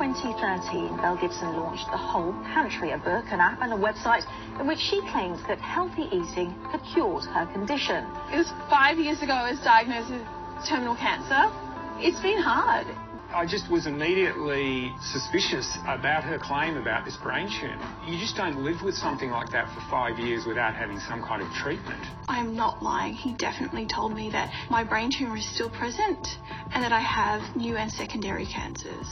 2013, 0.00 0.96
Belle 0.96 1.18
Gibson 1.20 1.52
launched 1.60 1.84
the 1.90 1.96
Whole 1.98 2.32
Pantry, 2.54 2.92
a 2.92 2.96
book, 2.96 3.26
an 3.28 3.38
app, 3.38 3.60
and 3.60 3.70
a 3.70 3.76
website 3.76 4.24
in 4.58 4.66
which 4.66 4.78
she 4.78 5.02
claims 5.12 5.38
that 5.46 5.60
healthy 5.60 6.04
eating 6.04 6.56
had 6.72 6.80
cured 6.94 7.24
her 7.24 7.44
condition. 7.52 8.06
It 8.32 8.38
was 8.38 8.48
five 8.70 8.96
years 8.96 9.20
ago 9.20 9.34
I 9.34 9.50
was 9.50 9.60
diagnosed 9.60 10.10
with 10.10 10.24
terminal 10.66 10.96
cancer. 10.96 11.52
It's 12.00 12.18
been 12.22 12.40
hard. 12.40 12.86
I 13.34 13.44
just 13.44 13.70
was 13.70 13.86
immediately 13.86 14.90
suspicious 15.02 15.76
about 15.86 16.24
her 16.24 16.38
claim 16.38 16.78
about 16.78 17.04
this 17.04 17.18
brain 17.18 17.50
tumour. 17.60 17.84
You 18.08 18.18
just 18.18 18.36
don't 18.36 18.64
live 18.64 18.80
with 18.82 18.94
something 18.94 19.28
like 19.28 19.52
that 19.52 19.68
for 19.74 19.82
five 19.90 20.18
years 20.18 20.46
without 20.46 20.74
having 20.74 20.98
some 21.00 21.22
kind 21.22 21.42
of 21.42 21.52
treatment. 21.52 22.00
I'm 22.26 22.56
not 22.56 22.82
lying. 22.82 23.12
He 23.12 23.34
definitely 23.34 23.86
told 23.86 24.14
me 24.14 24.30
that 24.30 24.50
my 24.70 24.82
brain 24.82 25.10
tumor 25.12 25.36
is 25.36 25.46
still 25.54 25.68
present 25.68 26.26
and 26.72 26.82
that 26.82 26.90
I 26.90 27.00
have 27.00 27.54
new 27.54 27.76
and 27.76 27.92
secondary 27.92 28.46
cancers. 28.46 29.06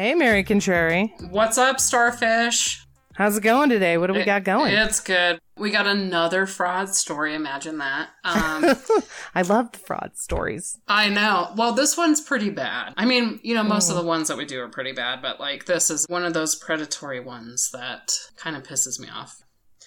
Hey, 0.00 0.14
Mary 0.14 0.42
Contrary. 0.44 1.12
What's 1.28 1.58
up, 1.58 1.78
Starfish? 1.78 2.86
How's 3.16 3.36
it 3.36 3.42
going 3.42 3.68
today? 3.68 3.98
What 3.98 4.06
do 4.06 4.14
we 4.14 4.20
It- 4.20 4.24
got 4.24 4.44
going? 4.44 4.72
It's 4.72 4.98
good. 4.98 5.38
We 5.58 5.70
got 5.70 5.86
another 5.86 6.46
fraud 6.46 6.94
story. 6.94 7.34
Imagine 7.34 7.76
that. 7.76 8.08
Um, 8.24 8.64
I 9.34 9.42
love 9.42 9.72
the 9.72 9.78
fraud 9.78 10.12
stories. 10.14 10.78
I 10.88 11.10
know. 11.10 11.52
Well, 11.54 11.72
this 11.72 11.98
one's 11.98 12.22
pretty 12.22 12.48
bad. 12.48 12.94
I 12.96 13.04
mean, 13.04 13.40
you 13.42 13.54
know, 13.54 13.62
most 13.62 13.90
of 13.90 13.96
Mm. 13.96 14.00
the 14.00 14.06
ones 14.06 14.28
that 14.28 14.38
we 14.38 14.46
do 14.46 14.62
are 14.62 14.70
pretty 14.70 14.92
bad, 14.92 15.20
but 15.20 15.38
like 15.38 15.66
this 15.66 15.90
is 15.90 16.06
one 16.08 16.24
of 16.24 16.32
those 16.32 16.54
predatory 16.56 17.20
ones 17.20 17.70
that 17.74 18.10
kind 18.36 18.56
of 18.56 18.62
pisses 18.62 18.98
me 18.98 19.08
off. 19.14 19.42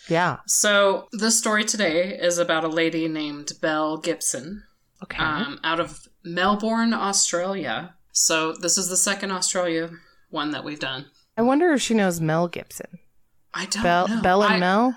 Yeah. 0.07 0.37
So, 0.45 1.07
the 1.11 1.31
story 1.31 1.65
today 1.65 2.15
is 2.21 2.37
about 2.37 2.63
a 2.63 2.67
lady 2.67 3.07
named 3.07 3.53
Belle 3.61 3.97
Gibson 3.97 4.61
Okay. 5.01 5.17
um, 5.23 5.59
out 5.63 5.79
of 5.79 6.07
Melbourne, 6.23 6.93
Australia. 6.93 7.95
So, 8.13 8.53
this 8.53 8.77
is 8.77 8.87
the 8.89 8.97
second 8.97 9.31
Australia 9.31 9.89
one 10.29 10.51
that 10.51 10.63
we've 10.63 10.79
done. 10.79 11.07
I 11.37 11.41
wonder 11.41 11.73
if 11.73 11.81
she 11.81 11.93
knows 11.93 12.21
Mel 12.21 12.47
Gibson. 12.47 12.99
I 13.53 13.65
don't 13.65 13.83
Bell, 13.83 14.07
know. 14.07 14.21
Bell 14.21 14.43
and 14.43 14.53
I- 14.53 14.59
Mel? 14.59 14.95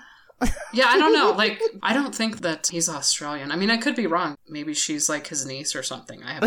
Yeah, 0.71 0.85
I 0.87 0.99
don't 0.99 1.13
know. 1.13 1.31
Like, 1.37 1.59
I 1.81 1.93
don't 1.93 2.13
think 2.13 2.41
that 2.41 2.67
he's 2.67 2.87
Australian. 2.89 3.51
I 3.51 3.55
mean, 3.55 3.71
I 3.71 3.77
could 3.77 3.95
be 3.95 4.05
wrong. 4.05 4.35
Maybe 4.47 4.73
she's 4.75 5.09
like 5.09 5.25
his 5.27 5.45
niece 5.47 5.75
or 5.75 5.81
something. 5.81 6.21
I 6.23 6.33
have 6.33 6.43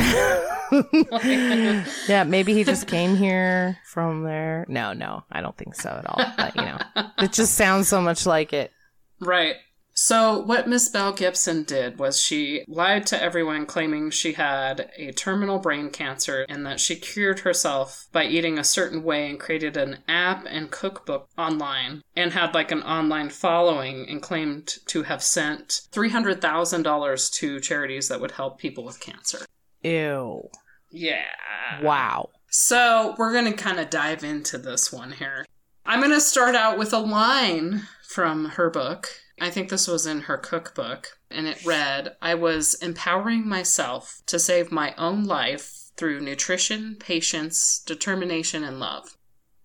no 0.71 0.85
idea. 1.19 1.87
yeah, 2.09 2.23
maybe 2.25 2.55
he 2.55 2.63
just 2.63 2.87
came 2.87 3.17
here 3.17 3.79
from 3.87 4.23
there. 4.23 4.65
No, 4.69 4.93
no, 4.93 5.25
I 5.33 5.41
don't 5.41 5.57
think 5.57 5.75
so 5.75 5.91
at 5.91 6.07
all. 6.09 6.25
But, 6.37 6.55
you 6.55 6.63
know, 6.63 6.79
it 7.19 7.33
just 7.33 7.55
sounds 7.57 7.89
so 7.89 8.01
much 8.01 8.27
like 8.27 8.53
it. 8.53 8.71
Right. 9.23 9.57
So, 10.03 10.39
what 10.39 10.67
Miss 10.67 10.89
Belle 10.89 11.13
Gibson 11.13 11.63
did 11.63 11.99
was 11.99 12.19
she 12.19 12.65
lied 12.67 13.07
to 13.09 13.23
everyone 13.23 13.67
claiming 13.67 14.09
she 14.09 14.33
had 14.33 14.91
a 14.97 15.13
terminal 15.13 15.59
brain 15.59 15.91
cancer 15.91 16.47
and 16.49 16.65
that 16.65 16.81
she 16.81 16.97
cured 16.97 17.41
herself 17.41 18.09
by 18.11 18.25
eating 18.25 18.59
a 18.59 18.65
certain 18.65 19.03
way 19.03 19.29
and 19.29 19.39
created 19.39 19.77
an 19.77 19.99
app 20.09 20.47
and 20.49 20.71
cookbook 20.71 21.29
online 21.37 22.01
and 22.17 22.33
had 22.33 22.55
like 22.55 22.71
an 22.71 22.83
online 22.83 23.29
following 23.29 24.09
and 24.09 24.23
claimed 24.23 24.79
to 24.87 25.03
have 25.03 25.23
sent 25.23 25.83
$300,000 25.93 27.33
to 27.35 27.61
charities 27.61 28.09
that 28.09 28.23
would 28.23 28.31
help 28.31 28.59
people 28.59 28.85
with 28.85 29.01
cancer. 29.01 29.45
Ew. 29.83 30.49
Yeah. 30.91 31.83
Wow. 31.83 32.31
So 32.49 33.15
we're 33.19 33.35
going 33.35 33.53
to 33.53 33.63
kind 33.63 33.79
of 33.79 33.91
dive 33.91 34.25
into 34.25 34.57
this 34.57 34.91
one 34.91 35.13
here. 35.13 35.45
I'm 35.85 36.01
going 36.01 36.11
to 36.13 36.23
start 36.23 36.55
out 36.55 36.79
with 36.79 36.95
a 36.95 36.99
line 36.99 37.83
from 38.09 38.47
her 38.47 38.71
book. 38.71 39.09
I 39.41 39.51
think 39.51 39.69
this 39.69 39.89
was 39.89 40.07
in 40.07 40.23
her 40.23 40.37
cookbook, 40.37 41.19
and 41.31 41.47
it 41.47 41.65
read 41.65 42.17
I 42.21 42.35
was 42.35 42.75
empowering 42.75 43.49
myself 43.49 44.21
to 44.27 44.39
save 44.39 44.71
my 44.71 44.95
own 44.99 45.25
life 45.25 45.91
through 45.97 46.21
nutrition, 46.21 46.97
patience, 46.99 47.83
determination, 47.87 48.65
and 48.65 48.79
love. 48.79 49.17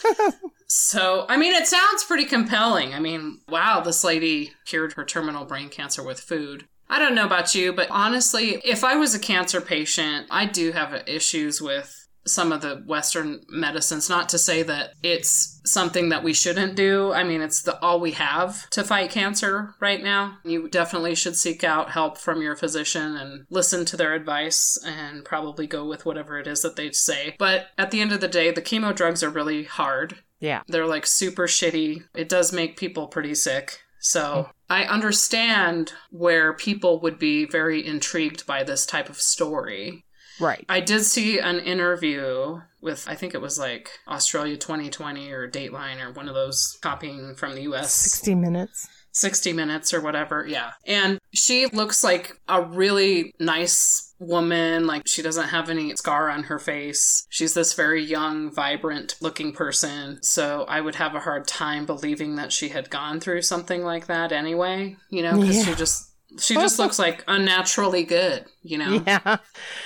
so, 0.67 1.25
I 1.29 1.37
mean, 1.37 1.53
it 1.53 1.67
sounds 1.67 2.03
pretty 2.03 2.25
compelling. 2.25 2.93
I 2.93 2.99
mean, 2.99 3.41
wow, 3.47 3.81
this 3.81 4.03
lady 4.03 4.53
cured 4.65 4.93
her 4.93 5.05
terminal 5.05 5.45
brain 5.45 5.69
cancer 5.69 6.03
with 6.03 6.19
food. 6.19 6.67
I 6.89 6.99
don't 6.99 7.15
know 7.15 7.25
about 7.25 7.55
you, 7.55 7.73
but 7.73 7.87
honestly, 7.89 8.61
if 8.63 8.83
I 8.83 8.95
was 8.95 9.15
a 9.15 9.19
cancer 9.19 9.59
patient, 9.59 10.27
I 10.29 10.45
do 10.45 10.71
have 10.71 11.03
issues 11.07 11.61
with 11.61 12.04
some 12.25 12.51
of 12.51 12.61
the 12.61 12.83
Western 12.85 13.41
medicines. 13.49 14.09
Not 14.09 14.29
to 14.29 14.37
say 14.37 14.63
that 14.63 14.93
it's 15.03 15.61
something 15.65 16.09
that 16.09 16.23
we 16.23 16.33
shouldn't 16.33 16.75
do. 16.75 17.13
I 17.13 17.23
mean, 17.23 17.41
it's 17.41 17.61
the 17.61 17.79
all 17.81 17.99
we 17.99 18.11
have 18.11 18.69
to 18.71 18.83
fight 18.83 19.11
cancer 19.11 19.75
right 19.79 20.03
now. 20.03 20.37
You 20.43 20.67
definitely 20.67 21.15
should 21.15 21.35
seek 21.35 21.63
out 21.63 21.91
help 21.91 22.17
from 22.17 22.41
your 22.41 22.55
physician 22.55 23.15
and 23.15 23.45
listen 23.49 23.85
to 23.85 23.97
their 23.97 24.13
advice 24.13 24.77
and 24.85 25.25
probably 25.25 25.67
go 25.67 25.85
with 25.85 26.05
whatever 26.05 26.39
it 26.39 26.47
is 26.47 26.61
that 26.61 26.75
they 26.75 26.91
say. 26.91 27.35
But 27.37 27.67
at 27.77 27.91
the 27.91 28.01
end 28.01 28.11
of 28.11 28.21
the 28.21 28.27
day, 28.27 28.51
the 28.51 28.61
chemo 28.61 28.95
drugs 28.95 29.23
are 29.23 29.29
really 29.29 29.63
hard. 29.63 30.19
Yeah. 30.39 30.61
They're 30.67 30.85
like 30.85 31.05
super 31.05 31.47
shitty. 31.47 32.03
It 32.15 32.29
does 32.29 32.51
make 32.51 32.77
people 32.77 33.07
pretty 33.07 33.35
sick. 33.35 33.79
So 33.99 34.49
I 34.69 34.83
understand 34.83 35.93
where 36.11 36.53
people 36.53 36.99
would 37.01 37.17
be 37.17 37.45
very 37.45 37.83
intrigued 37.83 38.45
by 38.45 38.63
this 38.63 38.85
type 38.85 39.09
of 39.09 39.17
story. 39.17 40.04
Right. 40.39 40.65
I 40.69 40.79
did 40.79 41.05
see 41.05 41.39
an 41.39 41.59
interview 41.59 42.61
with, 42.81 43.07
I 43.07 43.15
think 43.15 43.33
it 43.33 43.41
was 43.41 43.57
like 43.57 43.89
Australia 44.07 44.57
2020 44.57 45.31
or 45.31 45.49
Dateline 45.49 46.03
or 46.05 46.11
one 46.11 46.27
of 46.27 46.35
those 46.35 46.77
copying 46.81 47.35
from 47.35 47.55
the 47.55 47.61
US. 47.63 47.93
60 47.93 48.35
minutes. 48.35 48.87
60 49.11 49.53
minutes 49.53 49.93
or 49.93 50.01
whatever. 50.01 50.45
Yeah. 50.45 50.71
And 50.85 51.19
she 51.33 51.67
looks 51.67 52.03
like 52.03 52.33
a 52.49 52.61
really 52.61 53.33
nice 53.39 54.13
woman. 54.19 54.87
Like 54.87 55.07
she 55.07 55.21
doesn't 55.21 55.49
have 55.49 55.69
any 55.69 55.95
scar 55.95 56.29
on 56.29 56.43
her 56.43 56.59
face. 56.59 57.25
She's 57.29 57.53
this 57.53 57.73
very 57.73 58.03
young, 58.03 58.53
vibrant 58.53 59.15
looking 59.21 59.53
person. 59.53 60.21
So 60.21 60.65
I 60.67 60.81
would 60.81 60.95
have 60.95 61.15
a 61.15 61.21
hard 61.21 61.47
time 61.47 61.85
believing 61.85 62.35
that 62.35 62.51
she 62.51 62.69
had 62.69 62.89
gone 62.89 63.21
through 63.21 63.43
something 63.43 63.83
like 63.83 64.07
that 64.07 64.33
anyway, 64.33 64.97
you 65.09 65.23
know, 65.23 65.39
because 65.39 65.63
she 65.63 65.75
just. 65.75 66.11
She 66.39 66.55
just 66.55 66.79
looks 66.79 66.99
like 66.99 67.23
unnaturally 67.27 68.03
good, 68.03 68.45
you 68.61 68.77
know. 68.77 69.03
Yeah. 69.07 69.37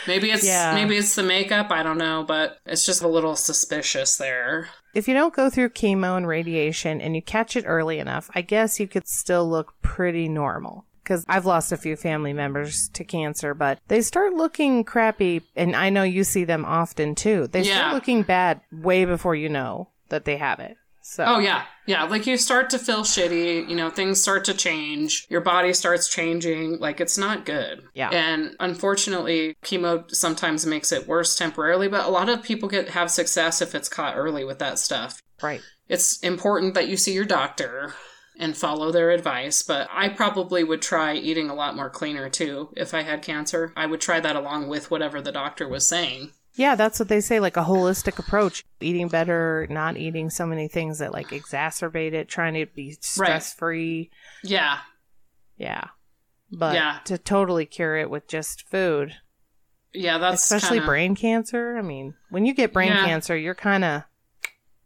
Maybe 0.08 0.32
it's 0.32 0.46
Yeah. 0.46 0.74
maybe 0.74 0.98
it's 0.98 1.16
the 1.16 1.24
makeup, 1.24 1.72
I 1.72 1.84
don't 1.84 1.98
know, 1.98 2.24
but 2.28 2.58
it's 2.66 2.86
just 2.86 3.02
a 3.02 3.08
little 3.08 3.36
suspicious 3.36 4.18
there. 4.18 4.70
If 4.96 5.08
you 5.08 5.14
don't 5.14 5.34
go 5.34 5.50
through 5.50 5.70
chemo 5.70 6.18
and 6.18 6.28
radiation 6.28 7.00
and 7.02 7.16
you 7.16 7.22
catch 7.22 7.56
it 7.56 7.66
early 7.68 8.00
enough, 8.00 8.30
I 8.34 8.42
guess 8.42 8.80
you 8.80 8.88
could 8.88 9.08
still 9.08 9.48
look 9.50 9.74
pretty 9.82 10.28
normal. 10.28 10.86
Because 11.04 11.26
I've 11.28 11.46
lost 11.48 11.72
a 11.72 11.78
few 11.78 11.96
family 11.96 12.34
members 12.34 12.88
to 12.90 13.04
cancer, 13.04 13.56
but 13.56 13.80
they 13.88 14.02
start 14.02 14.34
looking 14.34 14.84
crappy. 14.84 15.42
And 15.56 15.76
I 15.76 15.90
know 15.90 16.04
you 16.04 16.24
see 16.24 16.44
them 16.44 16.66
often 16.66 17.16
too. 17.16 17.48
They 17.48 17.62
Yeah. 17.64 17.78
start 17.78 17.94
looking 17.96 18.22
bad 18.24 18.62
way 18.72 19.06
before 19.06 19.34
you 19.36 19.50
know 19.50 19.90
that 20.10 20.26
they 20.26 20.38
have 20.38 20.60
it. 20.60 20.78
So, 21.02 21.24
Oh 21.26 21.40
yeah, 21.40 21.64
yeah. 21.88 22.04
Like 22.04 22.28
you 22.28 22.38
start 22.38 22.70
to 22.72 22.80
feel 22.80 23.02
shitty. 23.02 23.68
You 23.68 23.76
know, 23.76 23.90
things 23.90 24.22
start 24.22 24.46
to 24.46 24.54
change. 24.54 25.26
Your 25.30 25.42
body 25.42 25.74
starts 25.74 26.08
changing. 26.08 26.80
Like 26.80 27.00
it's 27.02 27.18
not 27.18 27.46
good. 27.46 27.84
Yeah. 27.94 28.10
And 28.10 28.56
unfortunately, 28.60 29.56
chemo 29.64 30.10
sometimes 30.14 30.66
makes 30.66 30.92
it 30.92 31.08
worse 31.08 31.36
temporarily. 31.36 31.88
But 31.88 32.06
a 32.06 32.10
lot 32.10 32.30
of 32.30 32.44
people 32.44 32.70
get 32.70 32.90
have 32.90 33.10
success 33.10 33.62
if 33.62 33.74
it's 33.74 33.90
caught 33.90 34.18
early 34.18 34.44
with 34.44 34.60
that 34.60 34.80
stuff. 34.80 35.22
right. 35.42 35.62
It's 35.88 36.20
important 36.20 36.76
that 36.76 36.88
you 36.88 36.98
see 36.98 37.14
your 37.14 37.26
doctor 37.26 37.96
and 38.40 38.56
follow 38.56 38.92
their 38.92 39.12
advice. 39.12 39.62
But 39.62 39.88
I 39.92 40.10
probably 40.10 40.64
would 40.64 40.82
try 40.82 41.14
eating 41.16 41.50
a 41.50 41.56
lot 41.56 41.76
more 41.76 41.90
cleaner 41.90 42.30
too 42.30 42.70
if 42.76 42.94
I 42.94 43.02
had 43.02 43.22
cancer. 43.22 43.74
I 43.76 43.86
would 43.86 44.02
try 44.02 44.20
that 44.20 44.36
along 44.36 44.70
with 44.70 44.90
whatever 44.90 45.22
the 45.22 45.32
doctor 45.32 45.68
was 45.68 45.86
saying. 45.86 46.32
Yeah, 46.60 46.76
that's 46.76 47.00
what 47.00 47.08
they 47.08 47.22
say, 47.22 47.40
like 47.40 47.56
a 47.56 47.64
holistic 47.64 48.20
approach. 48.20 48.66
Eating 48.82 49.08
better, 49.08 49.66
not 49.70 49.96
eating 49.96 50.30
so 50.30 50.46
many 50.46 50.68
things 50.68 51.00
that 51.00 51.14
like 51.14 51.30
exacerbate 51.30 52.12
it, 52.12 52.28
trying 52.28 52.54
to 52.56 52.66
be 52.66 52.98
stress 53.00 53.54
free. 53.54 54.12
Yeah. 54.44 54.80
Yeah. 55.56 55.86
But 56.52 56.76
Yeah. 56.76 57.00
to 57.06 57.18
totally 57.18 57.66
cure 57.66 57.96
it 57.96 58.10
with 58.10 58.28
just 58.28 58.68
food, 58.70 59.16
Yeah, 59.94 60.18
that's 60.18 60.44
especially 60.44 60.80
kinda- 60.80 60.88
brain 60.88 61.16
cancer. 61.16 61.78
I 61.78 61.82
mean, 61.82 62.16
when 62.30 62.46
you 62.46 62.54
get 62.54 62.74
brain 62.74 62.92
Yeah. 62.92 63.06
cancer, 63.06 63.38
you're 63.38 63.56
kind 63.56 63.86
of 63.86 64.04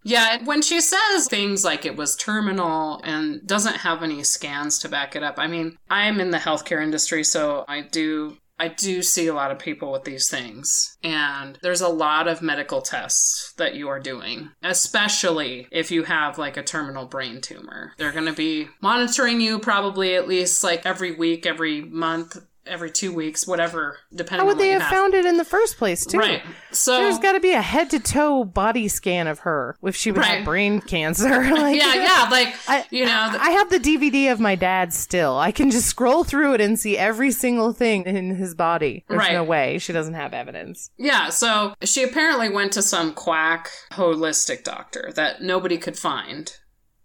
Yeah, 0.04 0.44
when 0.44 0.62
she 0.62 0.80
says 0.80 1.28
things 1.28 1.64
like 1.66 1.86
it 1.86 1.96
was 1.96 2.16
terminal 2.18 3.02
and 3.04 3.48
doesn't 3.48 3.78
have 3.78 4.04
any 4.04 4.22
scans 4.24 4.78
to 4.80 4.90
back 4.90 5.16
it 5.16 5.24
up, 5.24 5.40
I 5.40 5.48
mean, 5.48 5.78
I'm 5.90 6.20
in 6.20 6.30
the 6.30 6.38
healthcare 6.38 6.84
industry, 6.84 7.24
so 7.24 7.66
I 7.68 7.82
do 7.82 8.38
I 8.60 8.68
do 8.68 9.02
see 9.02 9.28
a 9.28 9.34
lot 9.34 9.52
of 9.52 9.60
people 9.60 9.92
with 9.92 10.04
these 10.04 10.30
things, 10.30 10.98
and 11.04 11.58
there's 11.62 11.82
a 11.82 11.88
lot 11.88 12.28
of 12.28 12.42
medical 12.42 12.82
tests 12.82 13.54
that 13.58 13.76
you 13.76 13.90
are 13.90 14.00
doing, 14.00 14.52
especially 14.62 15.68
if 15.72 15.92
you 15.92 16.04
have 16.04 16.38
like 16.38 16.56
a 16.56 16.64
terminal 16.64 17.06
brain 17.06 17.42
tumor. 17.42 17.94
They're 17.98 18.12
going 18.12 18.26
to 18.26 18.34
be 18.34 18.68
monitoring 18.82 19.42
you 19.42 19.60
probably 19.60 20.16
at 20.16 20.28
least 20.28 20.64
like 20.64 20.86
every 20.86 21.12
week, 21.14 21.46
every 21.46 21.82
month, 21.82 22.38
every 22.66 22.90
two 22.92 23.14
weeks, 23.14 23.46
whatever, 23.46 24.00
depending 24.14 24.46
How 24.46 24.54
would 24.54 24.58
they 24.58 24.72
you 24.72 24.80
have 24.80 24.90
found 24.90 25.14
it 25.14 25.26
in 25.26 25.38
the 25.38 25.46
first 25.46 25.78
place, 25.78 26.06
too? 26.06 26.18
Right. 26.18 26.42
So 26.72 26.98
There's 26.98 27.20
got 27.20 27.34
to 27.34 27.40
be 27.40 27.52
a 27.52 27.62
head 27.62 27.90
to 27.92 28.00
toe 28.00 28.44
body 28.44 28.88
scan 28.88 29.28
of 29.28 29.40
her 29.40 29.76
if 29.84 29.96
she 29.96 30.12
was 30.12 30.20
Right. 30.28 30.46
brain 30.46 30.80
cancer. 30.82 31.30
like, 31.52 31.76
yeah, 31.78 31.94
yeah, 31.96 32.28
like 32.32 32.54
I, 32.68 32.86
you 32.90 33.06
know, 33.06 33.30
the- 33.32 33.42
I 33.42 33.50
have 33.52 33.70
the 33.70 33.80
DVD 33.80 34.32
of 34.32 34.40
my 34.40 34.56
dad 34.56 34.94
still. 34.94 35.38
I 35.38 35.52
can 35.52 35.72
just 35.72 35.88
scroll 35.88 36.24
through 36.24 36.54
it 36.56 36.62
and 36.62 36.80
see 36.80 36.98
every 36.98 37.32
single 37.32 37.74
thing 37.74 38.06
in 38.06 38.36
his 38.36 38.56
body. 38.56 39.04
There's 39.08 39.20
Right. 39.20 39.34
no 39.34 39.44
way 39.44 39.78
she 39.78 39.94
doesn't 39.94 40.14
have 40.14 40.34
evidence. 40.34 40.90
Yeah, 40.98 41.30
so 41.30 41.74
she 41.84 42.04
apparently 42.04 42.50
went 42.50 42.72
to 42.74 42.82
some 42.82 43.14
quack 43.14 43.70
holistic 43.92 44.64
doctor 44.64 45.12
that 45.16 45.42
nobody 45.42 45.78
could 45.78 45.98
find. 45.98 46.56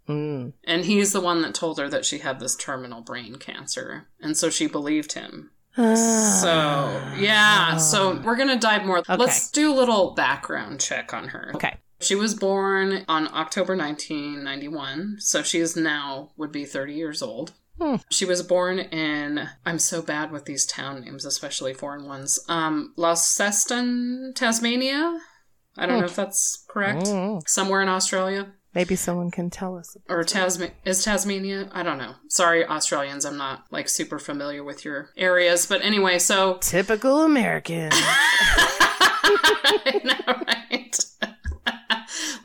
Mm. 0.08 0.54
And 0.64 0.84
he's 0.84 1.12
the 1.12 1.20
one 1.20 1.42
that 1.42 1.54
told 1.54 1.78
her 1.78 1.88
that 1.88 2.04
she 2.04 2.18
had 2.18 2.40
this 2.40 2.56
terminal 2.56 3.02
brain 3.02 3.36
cancer. 3.36 4.08
And 4.20 4.36
so 4.36 4.50
she 4.50 4.66
believed 4.66 5.12
him. 5.12 5.50
So, 5.76 7.12
yeah, 7.18 7.76
so 7.76 8.20
we're 8.24 8.34
going 8.34 8.48
to 8.48 8.58
dive 8.58 8.84
more. 8.84 9.02
Let's 9.08 9.48
do 9.50 9.72
a 9.72 9.76
little 9.76 10.10
background 10.12 10.80
check 10.80 11.14
on 11.14 11.28
her. 11.28 11.52
Okay. 11.54 11.76
She 12.00 12.16
was 12.16 12.34
born 12.34 13.04
on 13.08 13.28
October 13.32 13.76
1991, 13.76 15.16
so 15.20 15.42
she 15.42 15.60
is 15.60 15.76
now 15.76 16.30
would 16.36 16.50
be 16.50 16.64
30 16.64 16.94
years 16.94 17.22
old. 17.22 17.52
Hmm. 17.80 17.96
She 18.10 18.24
was 18.24 18.42
born 18.42 18.80
in 18.80 19.48
I'm 19.64 19.78
so 19.78 20.02
bad 20.02 20.32
with 20.32 20.46
these 20.46 20.66
town 20.66 21.02
names, 21.02 21.24
especially 21.24 21.74
foreign 21.74 22.06
ones. 22.06 22.40
Um 22.48 22.92
Launceston, 22.96 24.32
Tasmania. 24.34 25.20
I 25.76 25.86
don't 25.86 26.00
know 26.00 26.06
if 26.06 26.16
that's 26.16 26.64
correct. 26.68 27.06
Mm. 27.06 27.48
Somewhere 27.48 27.80
in 27.82 27.88
Australia 27.88 28.48
Maybe 28.74 28.96
someone 28.96 29.30
can 29.30 29.50
tell 29.50 29.76
us. 29.76 29.96
or 30.08 30.22
Tasma- 30.24 30.70
is 30.84 31.02
Tasmania? 31.02 31.68
I 31.72 31.82
don't 31.82 31.98
know. 31.98 32.14
Sorry 32.28 32.64
Australians, 32.66 33.24
I'm 33.24 33.36
not 33.38 33.64
like 33.70 33.88
super 33.88 34.18
familiar 34.18 34.62
with 34.62 34.84
your 34.84 35.10
areas, 35.16 35.66
but 35.66 35.82
anyway, 35.84 36.18
so 36.18 36.58
Typical 36.60 37.22
American. 37.22 37.90
Know, 40.04 40.14
right? 40.26 40.56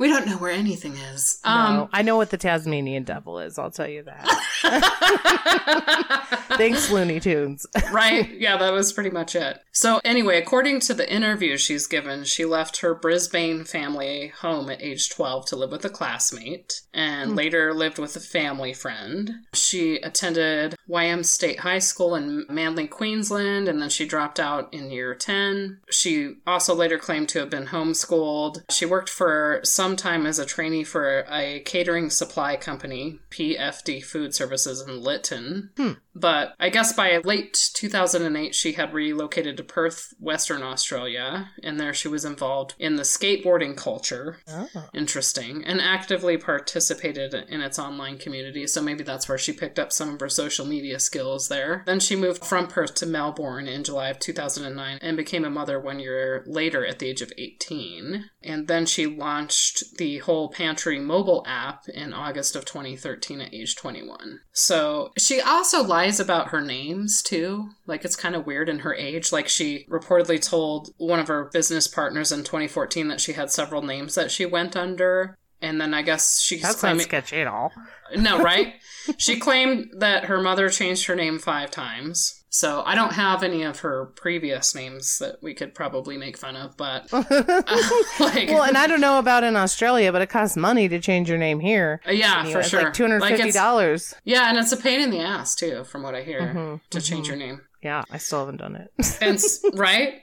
We 0.03 0.09
don't 0.09 0.27
know 0.27 0.35
where 0.35 0.51
anything 0.51 0.97
is. 0.97 1.39
Um 1.45 1.75
no, 1.75 1.89
I 1.93 2.01
know 2.01 2.17
what 2.17 2.29
the 2.29 2.35
Tasmanian 2.37 3.03
devil 3.03 3.39
is. 3.39 3.57
I'll 3.57 3.71
tell 3.71 3.87
you 3.87 4.03
that. 4.03 4.27
Thanks, 6.57 6.91
Looney 6.91 7.19
Tunes. 7.19 7.65
right? 7.91 8.29
Yeah, 8.37 8.57
that 8.57 8.73
was 8.73 8.91
pretty 8.93 9.09
much 9.09 9.35
it. 9.35 9.59
So, 9.71 9.99
anyway, 10.03 10.39
according 10.39 10.81
to 10.81 10.93
the 10.93 11.11
interview 11.11 11.57
she's 11.57 11.87
given, 11.87 12.25
she 12.25 12.45
left 12.45 12.81
her 12.81 12.93
Brisbane 12.93 13.63
family 13.63 14.33
home 14.39 14.69
at 14.69 14.81
age 14.81 15.09
12 15.09 15.47
to 15.47 15.55
live 15.55 15.71
with 15.71 15.85
a 15.85 15.89
classmate 15.89 16.81
and 16.93 17.35
later 17.35 17.73
lived 17.73 17.97
with 17.97 18.15
a 18.15 18.19
family 18.19 18.73
friend. 18.73 19.31
She 19.53 19.95
attended 19.97 20.75
Wynnum 20.87 21.25
State 21.25 21.61
High 21.61 21.79
School 21.79 22.15
in 22.15 22.45
Manly, 22.49 22.87
Queensland, 22.87 23.67
and 23.67 23.81
then 23.81 23.89
she 23.89 24.05
dropped 24.05 24.39
out 24.39 24.73
in 24.73 24.91
year 24.91 25.15
10. 25.15 25.79
She 25.89 26.35
also 26.45 26.75
later 26.75 26.97
claimed 26.97 27.29
to 27.29 27.39
have 27.39 27.49
been 27.49 27.67
homeschooled. 27.67 28.63
She 28.69 28.85
worked 28.85 29.09
for 29.09 29.61
some 29.63 29.92
time 29.95 30.25
as 30.25 30.39
a 30.39 30.45
trainee 30.45 30.83
for 30.83 31.25
a 31.29 31.61
catering 31.61 32.09
supply 32.09 32.55
company, 32.55 33.19
PFD 33.29 34.03
Food 34.03 34.33
Services 34.33 34.81
in 34.81 35.01
Lytton. 35.01 35.71
Hmm. 35.77 35.91
But 36.15 36.53
I 36.59 36.69
guess 36.69 36.93
by 36.93 37.17
late 37.23 37.71
2008, 37.73 38.53
she 38.53 38.73
had 38.73 38.93
relocated 38.93 39.57
to 39.57 39.63
Perth, 39.63 40.13
Western 40.19 40.61
Australia, 40.61 41.49
and 41.63 41.79
there 41.79 41.93
she 41.93 42.07
was 42.07 42.23
involved 42.23 42.75
in 42.77 42.95
the 42.97 43.03
skateboarding 43.03 43.75
culture. 43.75 44.37
Oh. 44.47 44.67
Interesting. 44.93 45.63
And 45.65 45.81
actively 45.81 46.37
participated 46.37 47.33
in 47.33 47.61
its 47.61 47.79
online 47.79 48.17
community, 48.17 48.67
so 48.67 48.81
maybe 48.81 49.03
that's 49.03 49.27
where 49.27 49.37
she 49.37 49.53
picked 49.53 49.79
up 49.79 49.91
some 49.91 50.13
of 50.13 50.19
her 50.19 50.29
social 50.29 50.65
media 50.65 50.99
skills 50.99 51.47
there. 51.47 51.83
Then 51.85 51.99
she 51.99 52.15
moved 52.15 52.45
from 52.45 52.67
Perth 52.67 52.93
to 52.95 53.05
Melbourne 53.05 53.67
in 53.67 53.83
July 53.83 54.09
of 54.09 54.19
2009 54.19 54.99
and 55.01 55.17
became 55.17 55.45
a 55.45 55.49
mother 55.49 55.79
one 55.79 55.99
year 55.99 56.43
later 56.45 56.85
at 56.85 56.99
the 56.99 57.07
age 57.07 57.21
of 57.21 57.33
18. 57.37 58.29
And 58.43 58.67
then 58.67 58.85
she 58.85 59.05
launched 59.05 59.82
the 59.97 60.19
Whole 60.19 60.49
Pantry 60.49 60.99
mobile 60.99 61.43
app 61.47 61.87
in 61.87 62.13
August 62.13 62.55
of 62.55 62.65
2013 62.65 63.41
at 63.41 63.53
age 63.53 63.75
21. 63.75 64.39
So 64.51 65.11
she 65.17 65.41
also 65.41 65.83
lies 65.83 66.19
about 66.19 66.49
her 66.49 66.61
names 66.61 67.21
too. 67.21 67.69
Like 67.85 68.05
it's 68.05 68.15
kind 68.15 68.35
of 68.35 68.45
weird 68.45 68.69
in 68.69 68.79
her 68.79 68.93
age. 68.93 69.31
Like 69.31 69.47
she 69.47 69.85
reportedly 69.89 70.41
told 70.41 70.89
one 70.97 71.19
of 71.19 71.27
her 71.27 71.49
business 71.51 71.87
partners 71.87 72.31
in 72.31 72.39
2014 72.39 73.07
that 73.07 73.21
she 73.21 73.33
had 73.33 73.51
several 73.51 73.81
names 73.81 74.15
that 74.15 74.31
she 74.31 74.45
went 74.45 74.75
under. 74.75 75.37
And 75.61 75.79
then 75.79 75.93
I 75.93 76.01
guess 76.01 76.41
she's 76.41 76.61
That's 76.61 76.75
not 76.75 76.79
claiming 76.79 77.05
sketchy 77.05 77.37
at 77.37 77.47
all. 77.47 77.71
no, 78.15 78.41
right? 78.43 78.73
she 79.17 79.39
claimed 79.39 79.91
that 79.99 80.25
her 80.25 80.41
mother 80.41 80.69
changed 80.69 81.05
her 81.05 81.15
name 81.15 81.39
five 81.39 81.71
times. 81.71 82.42
So 82.55 82.83
I 82.85 82.93
don't 82.93 83.13
have 83.13 83.41
any 83.41 83.63
of 83.63 83.79
her 83.79 84.05
previous 84.15 84.75
names 84.75 85.17
that 85.17 85.41
we 85.41 85.55
could 85.55 85.73
probably 85.73 86.17
make 86.17 86.37
fun 86.37 86.55
of, 86.55 86.77
but 86.77 87.07
uh, 87.11 87.23
like, 88.19 88.47
Well, 88.49 88.61
and 88.61 88.77
I 88.77 88.85
don't 88.85 89.01
know 89.01 89.17
about 89.17 89.43
in 89.43 89.55
Australia, 89.55 90.11
but 90.11 90.21
it 90.21 90.29
costs 90.29 90.55
money 90.55 90.87
to 90.87 90.99
change 90.99 91.27
your 91.27 91.39
name 91.39 91.59
here. 91.59 91.99
yeah, 92.07 92.43
for 92.45 92.59
it's 92.59 92.69
sure. 92.69 92.83
Like 92.83 92.93
two 92.93 93.05
hundred 93.05 93.21
Like, 93.21 93.37
fifty 93.37 93.51
dollars. 93.51 94.13
yeah, 94.23 94.49
and 94.49 94.59
it's 94.59 94.71
a 94.71 94.77
pain 94.77 95.01
in 95.01 95.09
the 95.09 95.17
ass 95.19 95.55
too, 95.55 95.83
from 95.85 96.03
what 96.03 96.13
I 96.13 96.21
hear, 96.21 96.41
Mhm, 96.41 96.81
to 96.91 97.01
change 97.01 97.27
your 97.27 97.37
name. 97.37 97.61
Yeah, 97.81 98.03
I 98.11 98.19
still 98.19 98.39
haven't 98.41 98.57
done 98.57 98.75
it. 98.75 98.91
And 99.19 99.41
right, 99.73 100.21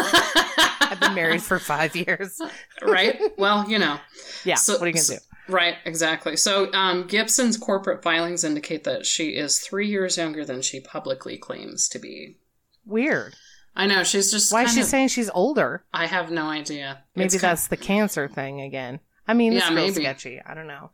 I've 0.00 1.00
been 1.00 1.14
married 1.14 1.42
for 1.42 1.58
five 1.58 1.96
years. 1.96 2.40
right. 2.82 3.20
Well, 3.36 3.68
you 3.68 3.80
know, 3.80 3.98
Yeah. 4.44 4.54
So- 4.54 4.74
what 4.74 4.82
are 4.82 4.86
you 4.86 4.92
gonna 4.92 5.02
so- 5.02 5.14
do? 5.16 5.20
Right, 5.48 5.76
exactly. 5.84 6.36
So 6.36 6.72
um, 6.72 7.06
Gibson's 7.06 7.56
corporate 7.56 8.02
filings 8.02 8.44
indicate 8.44 8.84
that 8.84 9.04
she 9.04 9.30
is 9.36 9.58
three 9.58 9.88
years 9.88 10.16
younger 10.16 10.44
than 10.44 10.62
she 10.62 10.80
publicly 10.80 11.36
claims 11.36 11.88
to 11.90 11.98
be. 11.98 12.38
Weird. 12.86 13.34
I 13.76 13.86
know 13.86 14.04
she's 14.04 14.30
just. 14.30 14.52
Why 14.52 14.64
is 14.64 14.72
she 14.74 14.80
of- 14.80 14.86
saying 14.86 15.08
she's 15.08 15.30
older? 15.30 15.84
I 15.92 16.06
have 16.06 16.30
no 16.30 16.46
idea. 16.46 17.02
Maybe 17.14 17.26
It's 17.26 17.40
that's 17.40 17.68
the 17.68 17.76
cancer 17.76 18.28
thing 18.28 18.60
again. 18.60 19.00
I 19.26 19.34
mean, 19.34 19.52
it's 19.52 19.64
Yeah, 19.64 19.74
maybe. 19.74 19.94
sketchy. 19.94 20.40
I 20.44 20.54
don't 20.54 20.66
know. 20.66 20.90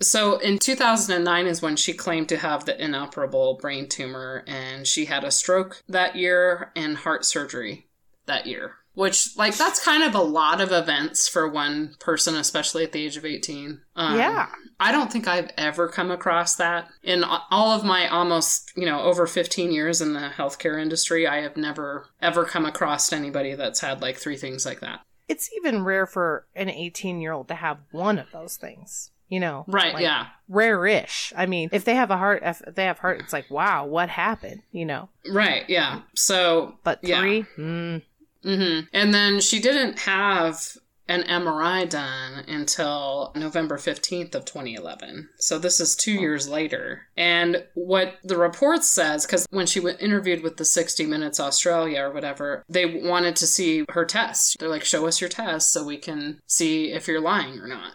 So 0.00 0.38
in 0.38 0.58
2009 0.58 1.46
is 1.46 1.62
when 1.62 1.76
she 1.76 1.92
claimed 1.92 2.28
to 2.30 2.36
have 2.36 2.64
the 2.64 2.82
inoperable 2.82 3.58
brain 3.60 3.88
tumor, 3.88 4.42
and 4.46 4.86
she 4.86 5.04
had 5.06 5.22
a 5.24 5.30
stroke 5.30 5.82
that 5.88 6.16
year 6.16 6.72
and 6.74 6.96
heart 6.96 7.24
surgery 7.24 7.88
that 8.26 8.46
year. 8.46 8.76
Which, 8.94 9.36
like, 9.36 9.56
that's 9.56 9.82
kind 9.82 10.02
of 10.02 10.14
a 10.14 10.20
lot 10.22 10.60
of 10.60 10.70
events 10.70 11.26
for 11.28 11.48
one 11.48 11.96
person, 11.98 12.36
especially 12.36 12.84
at 12.84 12.92
the 12.92 13.02
age 13.04 13.16
of 13.16 13.24
18. 13.24 13.80
Um, 13.96 14.18
Yeah. 14.18 14.48
I 14.78 14.90
don't 14.92 15.12
think 15.12 15.28
I've 15.28 15.50
ever 15.56 15.88
come 15.88 16.10
across 16.10 16.56
that. 16.56 16.88
In 17.02 17.24
all 17.24 17.70
of 17.70 17.84
my 17.84 18.08
almost, 18.08 18.72
you 18.76 18.84
know, 18.84 19.00
over 19.02 19.26
15 19.26 19.70
years 19.72 20.00
in 20.00 20.12
the 20.12 20.30
healthcare 20.36 20.80
industry, 20.80 21.26
I 21.26 21.40
have 21.42 21.56
never, 21.56 22.08
ever 22.20 22.44
come 22.44 22.66
across 22.66 23.12
anybody 23.12 23.54
that's 23.54 23.80
had 23.80 24.02
like 24.02 24.16
three 24.16 24.36
things 24.36 24.66
like 24.66 24.80
that. 24.80 25.00
It's 25.28 25.48
even 25.56 25.84
rare 25.84 26.04
for 26.06 26.46
an 26.56 26.68
18 26.68 27.20
year 27.20 27.32
old 27.32 27.48
to 27.48 27.54
have 27.54 27.78
one 27.92 28.18
of 28.18 28.30
those 28.32 28.56
things. 28.56 29.10
You 29.28 29.40
know, 29.40 29.64
Right, 29.66 29.94
Like, 29.94 30.02
yeah. 30.02 30.26
rare-ish. 30.48 31.32
I 31.34 31.46
mean, 31.46 31.70
if 31.72 31.84
they 31.86 31.94
have 31.94 32.10
a 32.10 32.18
heart, 32.18 32.42
if 32.44 32.60
they 32.74 32.84
have 32.84 32.98
heart, 32.98 33.20
it's 33.20 33.32
like, 33.32 33.50
wow, 33.50 33.86
what 33.86 34.10
happened? 34.10 34.60
You 34.72 34.84
know, 34.84 35.08
Right, 35.26 35.64
yeah. 35.68 36.00
So, 36.14 36.74
but 36.84 36.98
Yeah. 37.02 37.20
three, 37.20 37.46
mm, 37.56 38.02
hmm 38.42 38.80
And 38.92 39.14
then 39.14 39.40
she 39.40 39.60
didn't 39.60 40.00
have 40.00 40.76
an 41.08 41.22
MRI 41.24 41.88
done 41.88 42.44
until 42.46 43.32
November 43.34 43.76
15th 43.76 44.34
of 44.34 44.44
2011. 44.44 45.28
So 45.38 45.58
this 45.58 45.80
is 45.80 45.96
two 45.96 46.12
years 46.12 46.48
later. 46.48 47.08
And 47.16 47.64
what 47.74 48.14
the 48.24 48.38
report 48.38 48.84
says, 48.84 49.26
because 49.26 49.46
when 49.50 49.66
she 49.66 49.80
was 49.80 49.96
interviewed 49.96 50.42
with 50.42 50.56
the 50.56 50.64
60 50.64 51.04
Minutes 51.06 51.40
Australia 51.40 52.02
or 52.02 52.12
whatever, 52.12 52.64
they 52.68 52.86
wanted 52.86 53.36
to 53.36 53.46
see 53.46 53.84
her 53.90 54.04
test. 54.04 54.56
They're 54.58 54.68
like, 54.68 54.84
show 54.84 55.06
us 55.06 55.20
your 55.20 55.30
test 55.30 55.72
so 55.72 55.84
we 55.84 55.98
can 55.98 56.40
see 56.46 56.92
if 56.92 57.08
you're 57.08 57.20
lying 57.20 57.58
or 57.58 57.66
not. 57.66 57.92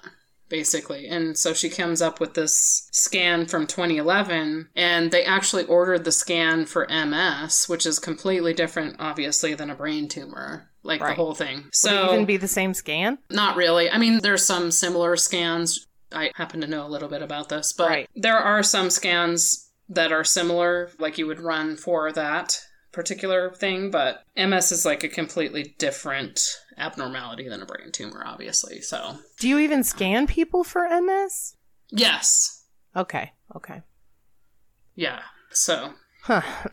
Basically. 0.50 1.08
And 1.08 1.38
so 1.38 1.54
she 1.54 1.70
comes 1.70 2.02
up 2.02 2.20
with 2.20 2.34
this 2.34 2.88
scan 2.92 3.48
from 3.48 3.68
2011, 3.68 4.70
and 4.76 5.12
they 5.12 5.24
actually 5.26 5.66
ordered 5.66 6.06
the 6.06 6.12
scan 6.12 6.66
for 6.66 6.88
MS, 6.90 7.66
which 7.68 7.86
is 7.86 8.00
completely 8.00 8.54
different, 8.54 8.96
obviously, 9.00 9.54
than 9.54 9.70
a 9.70 9.76
brain 9.76 10.08
tumor. 10.08 10.70
Like 10.84 11.02
the 11.02 11.16
whole 11.16 11.34
thing. 11.36 11.58
would 11.58 11.66
it 11.68 11.76
So, 11.76 12.14
even 12.14 12.26
be 12.26 12.38
the 12.38 12.48
same 12.48 12.74
scan? 12.74 13.18
not 13.30 13.58
really. 13.58 13.90
I 13.90 13.98
mean, 13.98 14.20
there's 14.20 14.46
some 14.46 14.72
similar 14.72 15.18
scans. 15.18 15.86
I 16.14 16.32
happen 16.36 16.62
to 16.62 16.68
know 16.68 16.86
a 16.86 16.88
little 16.88 17.10
bit 17.10 17.22
about 17.22 17.50
this, 17.50 17.74
but 17.74 17.90
Right. 17.90 18.10
there 18.16 18.38
are 18.38 18.64
some 18.64 18.90
scans 18.90 19.70
that 19.90 20.14
are 20.14 20.24
similar, 20.24 20.92
like 20.98 21.18
you 21.18 21.28
would 21.28 21.42
run 21.42 21.76
for 21.76 22.14
that 22.14 22.58
particular 22.94 23.52
thing, 23.52 23.92
but 23.92 24.24
MS 24.38 24.72
is 24.72 24.86
like 24.86 25.04
a 25.04 25.10
completely 25.10 25.76
different 25.78 26.40
abnormality 26.78 27.48
than 27.50 27.62
a 27.62 27.66
brain 27.66 27.92
tumor, 27.92 28.24
obviously. 28.26 28.82
So, 28.82 29.18
Do 29.40 29.48
you 29.48 29.60
even 29.60 29.84
scan 29.84 30.28
people 30.28 30.64
for 30.64 30.88
MS? 30.90 31.56
yes. 31.90 32.66
Okay, 32.96 33.32
okay. 33.56 33.82
Yeah. 34.96 35.22
So, 35.52 35.92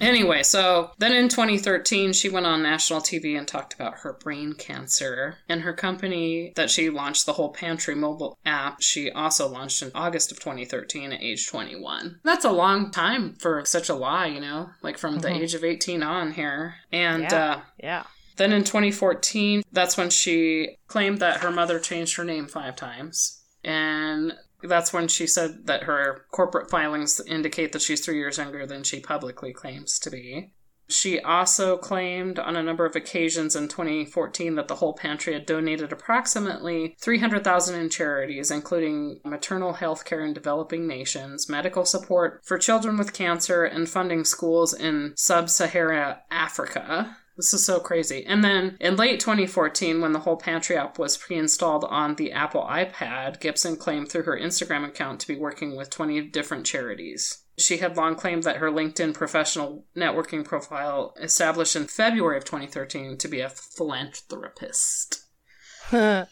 Anyway, 0.01 0.43
so 0.43 0.91
then 0.99 1.13
in 1.13 1.29
2013, 1.29 2.13
she 2.13 2.29
went 2.29 2.45
on 2.47 2.61
national 2.63 3.01
TV 3.01 3.39
and 3.39 3.47
talked 3.47 3.73
about 3.73 3.99
her 3.99 4.15
brain 4.15 4.53
cancer. 4.55 5.37
And 5.49 5.61
her 5.61 5.73
company 5.73 6.53
that 6.57 6.71
she 6.71 6.91
launched, 6.91 7.25
the 7.27 7.35
Whole 7.35 7.53
Pantry 7.53 7.95
mobile 7.95 8.37
app, 8.45 8.81
she 8.83 9.11
also 9.13 9.47
launched 9.49 9.81
in 9.83 9.93
August 9.95 10.33
of 10.33 10.41
2013 10.41 11.13
at 11.13 11.23
age 11.23 11.47
21. 11.47 12.19
That's 12.25 12.45
a 12.45 12.51
long 12.51 12.91
time 12.91 13.35
for 13.35 13.65
such 13.65 13.89
a 13.89 13.95
lie, 13.95 14.27
you 14.27 14.41
know, 14.41 14.71
like 14.83 14.99
from 14.99 15.21
the 15.21 15.33
age 15.33 15.55
of 15.55 15.63
18 15.63 16.03
on 16.03 16.33
here. 16.33 16.75
And 16.91 17.23
Yeah. 17.23 17.45
uh, 17.45 17.61
Yeah. 17.79 18.03
Then 18.37 18.53
in 18.53 18.65
2014, 18.65 19.63
that's 19.73 19.97
when 19.97 20.11
she 20.11 20.77
claimed 20.87 21.19
that 21.19 21.41
her 21.41 21.51
mother 21.51 21.79
changed 21.79 22.17
her 22.17 22.25
name 22.25 22.47
five 22.47 22.77
times. 22.77 23.43
And 23.63 24.35
that's 24.63 24.93
when 24.93 25.09
she 25.09 25.27
said 25.27 25.67
that 25.67 25.85
her 25.85 26.27
corporate 26.31 26.71
filings 26.71 27.21
indicate 27.27 27.73
that 27.73 27.83
she's 27.83 28.05
three 28.05 28.17
years 28.17 28.39
younger 28.39 28.67
than 28.67 28.83
she 28.83 29.01
publicly 29.01 29.53
claims 29.53 29.99
to 30.01 30.11
be. 30.11 30.53
She 30.87 31.19
also 31.19 31.79
claimed 31.79 32.39
on 32.39 32.57
a 32.57 32.63
number 32.63 32.85
of 32.85 32.95
occasions 32.95 33.57
in 33.57 33.69
2014 33.69 34.55
that 34.57 34.69
the 34.69 34.75
whole 34.77 34.93
pantry 34.93 35.33
had 35.33 35.47
donated 35.47 35.93
approximately 35.93 36.95
300,000 37.01 37.81
in 37.81 37.89
charities 37.89 38.51
including 38.51 39.21
maternal 39.25 39.73
health 39.73 40.05
care 40.05 40.21
in 40.21 40.35
developing 40.35 40.87
nations, 40.87 41.49
medical 41.49 41.87
support 41.87 42.43
for 42.45 42.59
children 42.59 42.99
with 42.99 43.15
cancer 43.15 43.65
and 43.65 43.89
funding 43.89 44.25
schools 44.25 44.75
in 44.75 45.15
sub-Sahara 45.17 46.21
Africa. 46.31 47.17
This 47.37 47.53
is 47.53 47.67
so 47.67 47.81
crazy. 47.81 48.25
And 48.25 48.45
then 48.45 48.77
in 48.81 48.97
late 48.97 49.19
2014, 49.19 50.01
when 50.01 50.13
the 50.13 50.21
whole 50.21 50.37
pantry 50.37 50.77
app 50.77 50.99
was 50.99 51.17
pre 51.17 51.37
installed 51.37 51.85
on 51.85 52.15
the 52.15 52.31
Apple 52.33 52.63
iPad, 52.63 53.41
Gibson 53.41 53.77
claimed 53.77 54.09
through 54.09 54.23
her 54.23 54.39
Instagram 54.39 54.87
account 54.87 55.21
to 55.21 55.29
be 55.29 55.37
working 55.37 55.77
with 55.77 55.91
20 55.91 56.21
different 56.29 56.65
charities. 56.65 57.43
She 57.59 57.79
had 57.79 57.97
long 57.97 58.15
claimed 58.15 58.45
that 58.45 58.59
her 58.59 58.71
LinkedIn 58.71 59.15
professional 59.15 59.85
networking 59.97 60.45
profile, 60.45 61.15
established 61.21 61.77
in 61.77 61.87
February 61.87 62.37
of 62.37 62.45
2013, 62.45 63.17
to 63.19 63.29
be 63.29 63.41
a 63.41 63.49
philanthropist. 63.49 65.25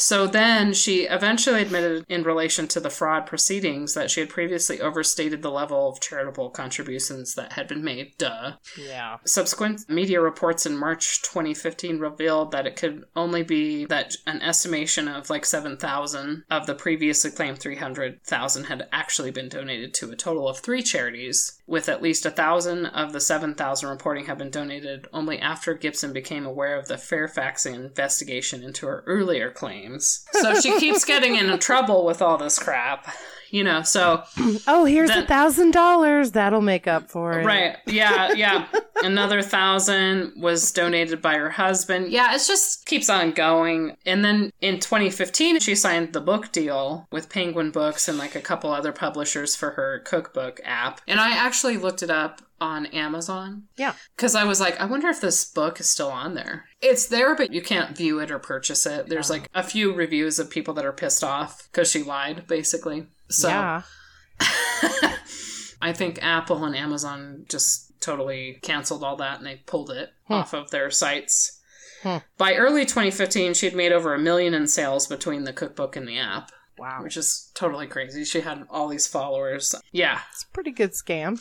So 0.00 0.26
then 0.26 0.72
she 0.72 1.02
eventually 1.02 1.60
admitted 1.60 2.06
in 2.08 2.22
relation 2.22 2.66
to 2.68 2.80
the 2.80 2.88
fraud 2.88 3.26
proceedings 3.26 3.92
that 3.92 4.10
she 4.10 4.20
had 4.20 4.30
previously 4.30 4.80
overstated 4.80 5.42
the 5.42 5.50
level 5.50 5.90
of 5.90 6.00
charitable 6.00 6.50
contributions 6.50 7.34
that 7.34 7.52
had 7.52 7.68
been 7.68 7.84
made. 7.84 8.16
Duh. 8.16 8.52
yeah. 8.78 9.18
Subsequent 9.26 9.88
media 9.90 10.22
reports 10.22 10.64
in 10.64 10.78
March 10.78 11.20
2015 11.20 11.98
revealed 11.98 12.50
that 12.50 12.66
it 12.66 12.76
could 12.76 13.04
only 13.14 13.42
be 13.42 13.84
that 13.86 14.14
an 14.26 14.40
estimation 14.40 15.06
of 15.06 15.28
like 15.28 15.44
7,000 15.44 16.44
of 16.50 16.66
the 16.66 16.74
previously 16.74 17.30
claimed 17.30 17.58
300,000 17.58 18.64
had 18.64 18.88
actually 18.92 19.30
been 19.30 19.50
donated 19.50 19.92
to 19.94 20.10
a 20.10 20.16
total 20.16 20.48
of 20.48 20.60
three 20.60 20.82
charities, 20.82 21.60
with 21.66 21.90
at 21.90 22.02
least 22.02 22.24
a 22.24 22.30
thousand 22.30 22.86
of 22.86 23.12
the 23.12 23.20
7,000 23.20 23.88
reporting 23.88 24.24
have 24.24 24.38
been 24.38 24.50
donated 24.50 25.08
only 25.12 25.38
after 25.38 25.74
Gibson 25.74 26.14
became 26.14 26.46
aware 26.46 26.78
of 26.78 26.88
the 26.88 26.96
Fairfax 26.96 27.66
investigation 27.66 28.62
into 28.62 28.86
her 28.86 29.04
earlier 29.06 29.50
claims. 29.90 30.24
So 30.32 30.60
she 30.60 30.78
keeps 30.78 31.04
getting 31.04 31.36
into 31.36 31.58
trouble 31.58 32.04
with 32.04 32.22
all 32.22 32.38
this 32.38 32.58
crap. 32.58 33.08
You 33.50 33.64
know, 33.64 33.82
so 33.82 34.22
Oh, 34.66 34.84
here's 34.84 35.10
a 35.10 35.26
thousand 35.26 35.72
dollars. 35.72 36.32
That'll 36.32 36.60
make 36.60 36.86
up 36.86 37.10
for 37.10 37.40
it. 37.40 37.44
Right. 37.44 37.76
Yeah, 37.86 38.32
yeah. 38.32 38.66
Another 39.02 39.42
thousand 39.42 40.32
was 40.36 40.70
donated 40.72 41.20
by 41.20 41.34
her 41.34 41.50
husband. 41.50 42.12
Yeah, 42.12 42.34
it 42.34 42.42
just 42.46 42.86
keeps 42.86 43.10
on 43.10 43.32
going. 43.32 43.96
And 44.06 44.24
then 44.24 44.52
in 44.60 44.78
2015, 44.78 45.60
she 45.60 45.74
signed 45.74 46.12
the 46.12 46.20
book 46.20 46.52
deal 46.52 47.08
with 47.10 47.30
Penguin 47.30 47.70
Books 47.70 48.08
and 48.08 48.18
like 48.18 48.34
a 48.34 48.40
couple 48.40 48.70
other 48.70 48.92
publishers 48.92 49.56
for 49.56 49.70
her 49.70 50.00
cookbook 50.00 50.60
app. 50.64 51.00
And 51.08 51.18
I 51.18 51.30
actually 51.36 51.76
looked 51.76 52.02
it 52.02 52.10
up 52.10 52.42
on 52.60 52.86
Amazon. 52.86 53.64
Yeah. 53.76 53.94
Because 54.16 54.34
I 54.34 54.44
was 54.44 54.60
like, 54.60 54.78
I 54.80 54.84
wonder 54.84 55.08
if 55.08 55.20
this 55.20 55.44
book 55.44 55.80
is 55.80 55.88
still 55.88 56.10
on 56.10 56.34
there. 56.34 56.66
It's 56.80 57.06
there, 57.06 57.34
but 57.34 57.52
you 57.52 57.62
can't 57.62 57.96
view 57.96 58.20
it 58.20 58.30
or 58.30 58.38
purchase 58.38 58.86
it. 58.86 59.08
There's 59.08 59.30
oh. 59.30 59.34
like 59.34 59.48
a 59.54 59.62
few 59.62 59.94
reviews 59.94 60.38
of 60.38 60.50
people 60.50 60.74
that 60.74 60.84
are 60.84 60.92
pissed 60.92 61.24
off 61.24 61.68
because 61.70 61.90
she 61.90 62.02
lied, 62.02 62.46
basically. 62.46 63.06
So 63.30 63.48
Yeah. 63.48 63.82
I 65.82 65.92
think 65.94 66.18
Apple 66.22 66.64
and 66.64 66.76
Amazon 66.76 67.46
just 67.48 67.92
totally 68.00 68.58
canceled 68.62 69.02
all 69.02 69.16
that 69.16 69.38
and 69.38 69.46
they 69.46 69.56
pulled 69.66 69.90
it 69.90 70.10
off 70.28 70.52
of 70.52 70.70
their 70.70 70.90
sites. 70.90 71.58
Hmm. 72.02 72.18
By 72.38 72.54
early 72.54 72.84
2015, 72.84 73.54
she 73.54 73.66
had 73.66 73.74
made 73.74 73.92
over 73.92 74.14
a 74.14 74.18
million 74.18 74.54
in 74.54 74.66
sales 74.66 75.06
between 75.06 75.44
the 75.44 75.52
cookbook 75.52 75.96
and 75.96 76.06
the 76.08 76.18
app, 76.18 76.50
Wow. 76.78 77.02
which 77.02 77.16
is 77.16 77.50
totally 77.54 77.86
crazy. 77.86 78.24
She 78.24 78.40
had 78.40 78.64
all 78.70 78.88
these 78.88 79.06
followers. 79.06 79.74
Yeah. 79.92 80.20
It's 80.32 80.44
a 80.44 80.52
pretty 80.54 80.70
good 80.72 80.92
scam. 80.92 81.40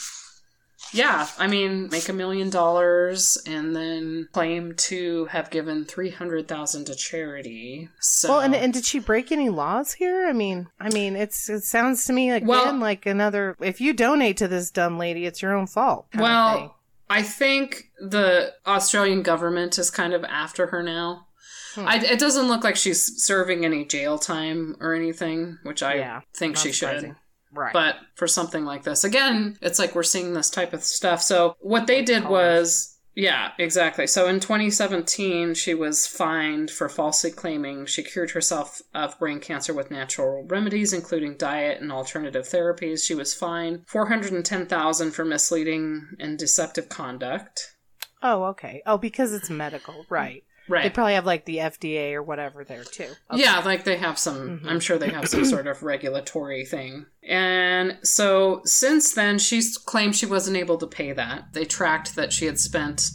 Yeah. 0.94 1.28
I 1.38 1.48
mean, 1.48 1.90
make 1.90 2.10
a 2.10 2.14
million 2.14 2.50
dollars 2.50 3.38
and 3.46 3.76
then 3.76 4.28
claim 4.32 4.74
to 4.76 5.26
have 5.26 5.50
given 5.50 5.86
300,000 5.86 6.86
to 6.86 6.96
charity. 6.96 7.90
So 8.00 8.30
Well, 8.30 8.40
and, 8.42 8.56
and 8.56 8.74
did 8.74 8.86
she 8.86 9.00
break 9.00 9.32
any 9.32 9.50
laws 9.50 9.94
here? 9.94 10.28
I 10.28 10.34
mean, 10.34 10.68
I 10.80 10.90
mean, 10.90 11.16
it's 11.16 11.50
it 11.50 11.62
sounds 11.64 12.06
to 12.06 12.14
me 12.14 12.32
like 12.32 12.46
Well- 12.46 12.64
again 12.64 12.80
like 12.80 13.06
another. 13.06 13.56
If 13.60 13.80
you 13.82 13.94
donate 13.94 14.38
to 14.38 14.48
this 14.48 14.72
dumb 14.72 14.98
lady, 14.98 15.26
it's 15.26 15.42
your 15.42 15.56
own 15.56 15.68
fault. 15.68 16.08
Well. 16.16 16.76
I 17.12 17.24
think 17.24 17.90
the 18.00 18.54
Australian 18.68 19.24
government 19.24 19.80
is 19.80 19.90
kind 19.90 20.14
of 20.14 20.24
after 20.26 20.68
her 20.68 20.84
now. 20.84 21.26
Hmm. 21.74 21.88
I, 21.88 21.96
it 22.06 22.20
doesn't 22.20 22.48
look 22.48 22.64
like 22.64 22.76
she's 22.76 23.24
serving 23.24 23.66
any 23.66 23.84
jail 23.84 24.20
time 24.20 24.76
or 24.80 24.94
anything, 24.94 25.58
which 25.64 25.82
I 25.82 25.96
Yeah, 25.96 26.22
think 26.36 26.56
she 26.56 26.72
should. 26.72 27.16
Right? 27.52 27.74
But 27.74 27.96
for 28.16 28.28
something 28.28 28.66
like 28.66 28.84
this, 28.84 29.04
again, 29.04 29.58
it's 29.62 29.80
like 29.80 29.96
we're 29.96 30.04
seeing 30.04 30.34
this 30.34 30.50
type 30.50 30.74
of 30.74 30.84
stuff. 30.84 31.22
So 31.22 31.56
what 31.60 31.88
they 31.88 32.04
did 32.04 32.28
was, 32.28 32.98
yeah, 33.16 33.52
exactly. 33.58 34.08
So 34.08 34.28
in 34.28 34.40
2017, 34.40 35.54
she 35.54 35.74
was 35.74 36.08
fined 36.08 36.72
for 36.72 36.88
falsely 36.88 37.32
claiming 37.32 37.86
she 37.86 38.04
cured 38.04 38.32
herself 38.32 38.82
of 38.94 39.20
brain 39.20 39.40
cancer 39.40 39.74
with 39.74 39.92
natural 39.92 40.46
remedies, 40.48 40.94
including 40.94 41.36
diet 41.36 41.82
and 41.82 41.92
alternative 41.92 42.46
therapies. 42.46 43.04
She 43.04 43.16
was 43.16 43.34
fined 43.34 43.84
410,000 43.88 45.12
for 45.12 45.26
misleading 45.26 46.08
and 46.20 46.38
deceptive 46.38 46.88
conduct. 46.88 47.76
oh, 48.24 48.44
okay. 48.46 48.82
Oh, 48.86 48.98
because 48.98 49.34
it's 49.34 49.50
medical, 49.50 50.06
right? 50.10 50.44
They 50.70 50.90
probably 50.90 51.16
have 51.16 51.26
like 51.26 51.46
the 51.46 51.58
FDA 51.58 52.14
or 52.14 52.24
whatever 52.24 52.64
there 52.64 52.84
too. 52.84 53.10
Okay. 53.32 53.42
Yeah, 53.42 53.60
like 53.60 53.84
they 53.84 53.98
have 53.98 54.18
some, 54.20 54.60
Mhm. 54.62 54.70
I'm 54.70 54.80
sure 54.80 54.98
they 54.98 55.10
have 55.10 55.28
some 55.28 55.44
sort 55.46 55.68
of 55.68 55.84
regulatory 55.84 56.66
thing. 56.66 57.06
And 57.24 57.98
so 58.04 58.62
since 58.66 59.14
then, 59.14 59.40
she's 59.40 59.78
claimed 59.78 60.16
she 60.16 60.26
wasn't 60.26 60.58
able 60.58 60.78
to 60.78 60.88
pay 60.88 61.12
that. 61.14 61.54
They 61.54 61.66
tracked 61.66 62.16
that 62.16 62.32
she 62.32 62.46
had 62.46 62.60
spent 62.60 63.10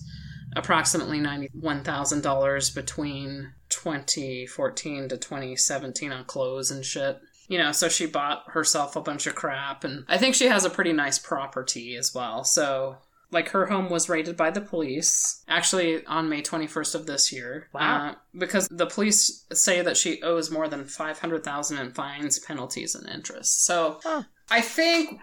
approximately 0.56 1.18
$91,000 1.20 2.70
between 2.70 3.52
2014 3.68 5.08
to 5.08 5.16
2017 5.16 6.12
on 6.12 6.24
clothes 6.24 6.70
and 6.70 6.84
shit. 6.84 7.18
You 7.48 7.58
know, 7.58 7.72
so 7.72 7.88
she 7.88 8.06
bought 8.06 8.44
herself 8.52 8.96
a 8.96 9.00
bunch 9.00 9.26
of 9.26 9.34
crap. 9.34 9.84
And 9.84 10.04
I 10.08 10.16
think 10.16 10.34
she 10.34 10.46
has 10.46 10.64
a 10.64 10.70
pretty 10.70 10.92
nice 10.92 11.18
property 11.18 11.94
as 11.96 12.14
well. 12.14 12.44
So. 12.44 12.96
Like 13.30 13.48
her 13.50 13.66
home 13.66 13.90
was 13.90 14.08
raided 14.08 14.36
by 14.36 14.50
the 14.50 14.60
police, 14.60 15.42
actually 15.48 16.04
on 16.06 16.28
May 16.28 16.42
21st 16.42 16.94
of 16.94 17.06
this 17.06 17.32
year. 17.32 17.68
Wow. 17.72 18.10
Uh, 18.10 18.14
because 18.38 18.68
the 18.70 18.86
police 18.86 19.44
say 19.52 19.82
that 19.82 19.96
she 19.96 20.22
owes 20.22 20.50
more 20.50 20.68
than 20.68 20.84
500,000 20.84 21.78
in 21.78 21.92
fines, 21.92 22.38
penalties, 22.38 22.94
and 22.94 23.08
interest. 23.08 23.64
So 23.64 24.00
Huh. 24.04 24.22
I 24.50 24.60
think 24.60 25.20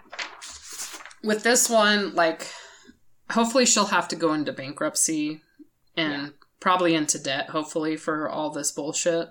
with 1.22 1.42
this 1.42 1.70
one, 1.70 2.14
like, 2.14 2.48
hopefully 3.30 3.66
she'll 3.66 3.86
have 3.86 4.08
to 4.08 4.16
go 4.16 4.34
into 4.34 4.52
bankruptcy 4.52 5.42
and 5.96 6.32
probably 6.60 6.94
into 6.94 7.18
debt, 7.18 7.50
hopefully, 7.50 7.96
for 7.96 8.28
all 8.28 8.50
this 8.50 8.72
bullshit. 8.72 9.28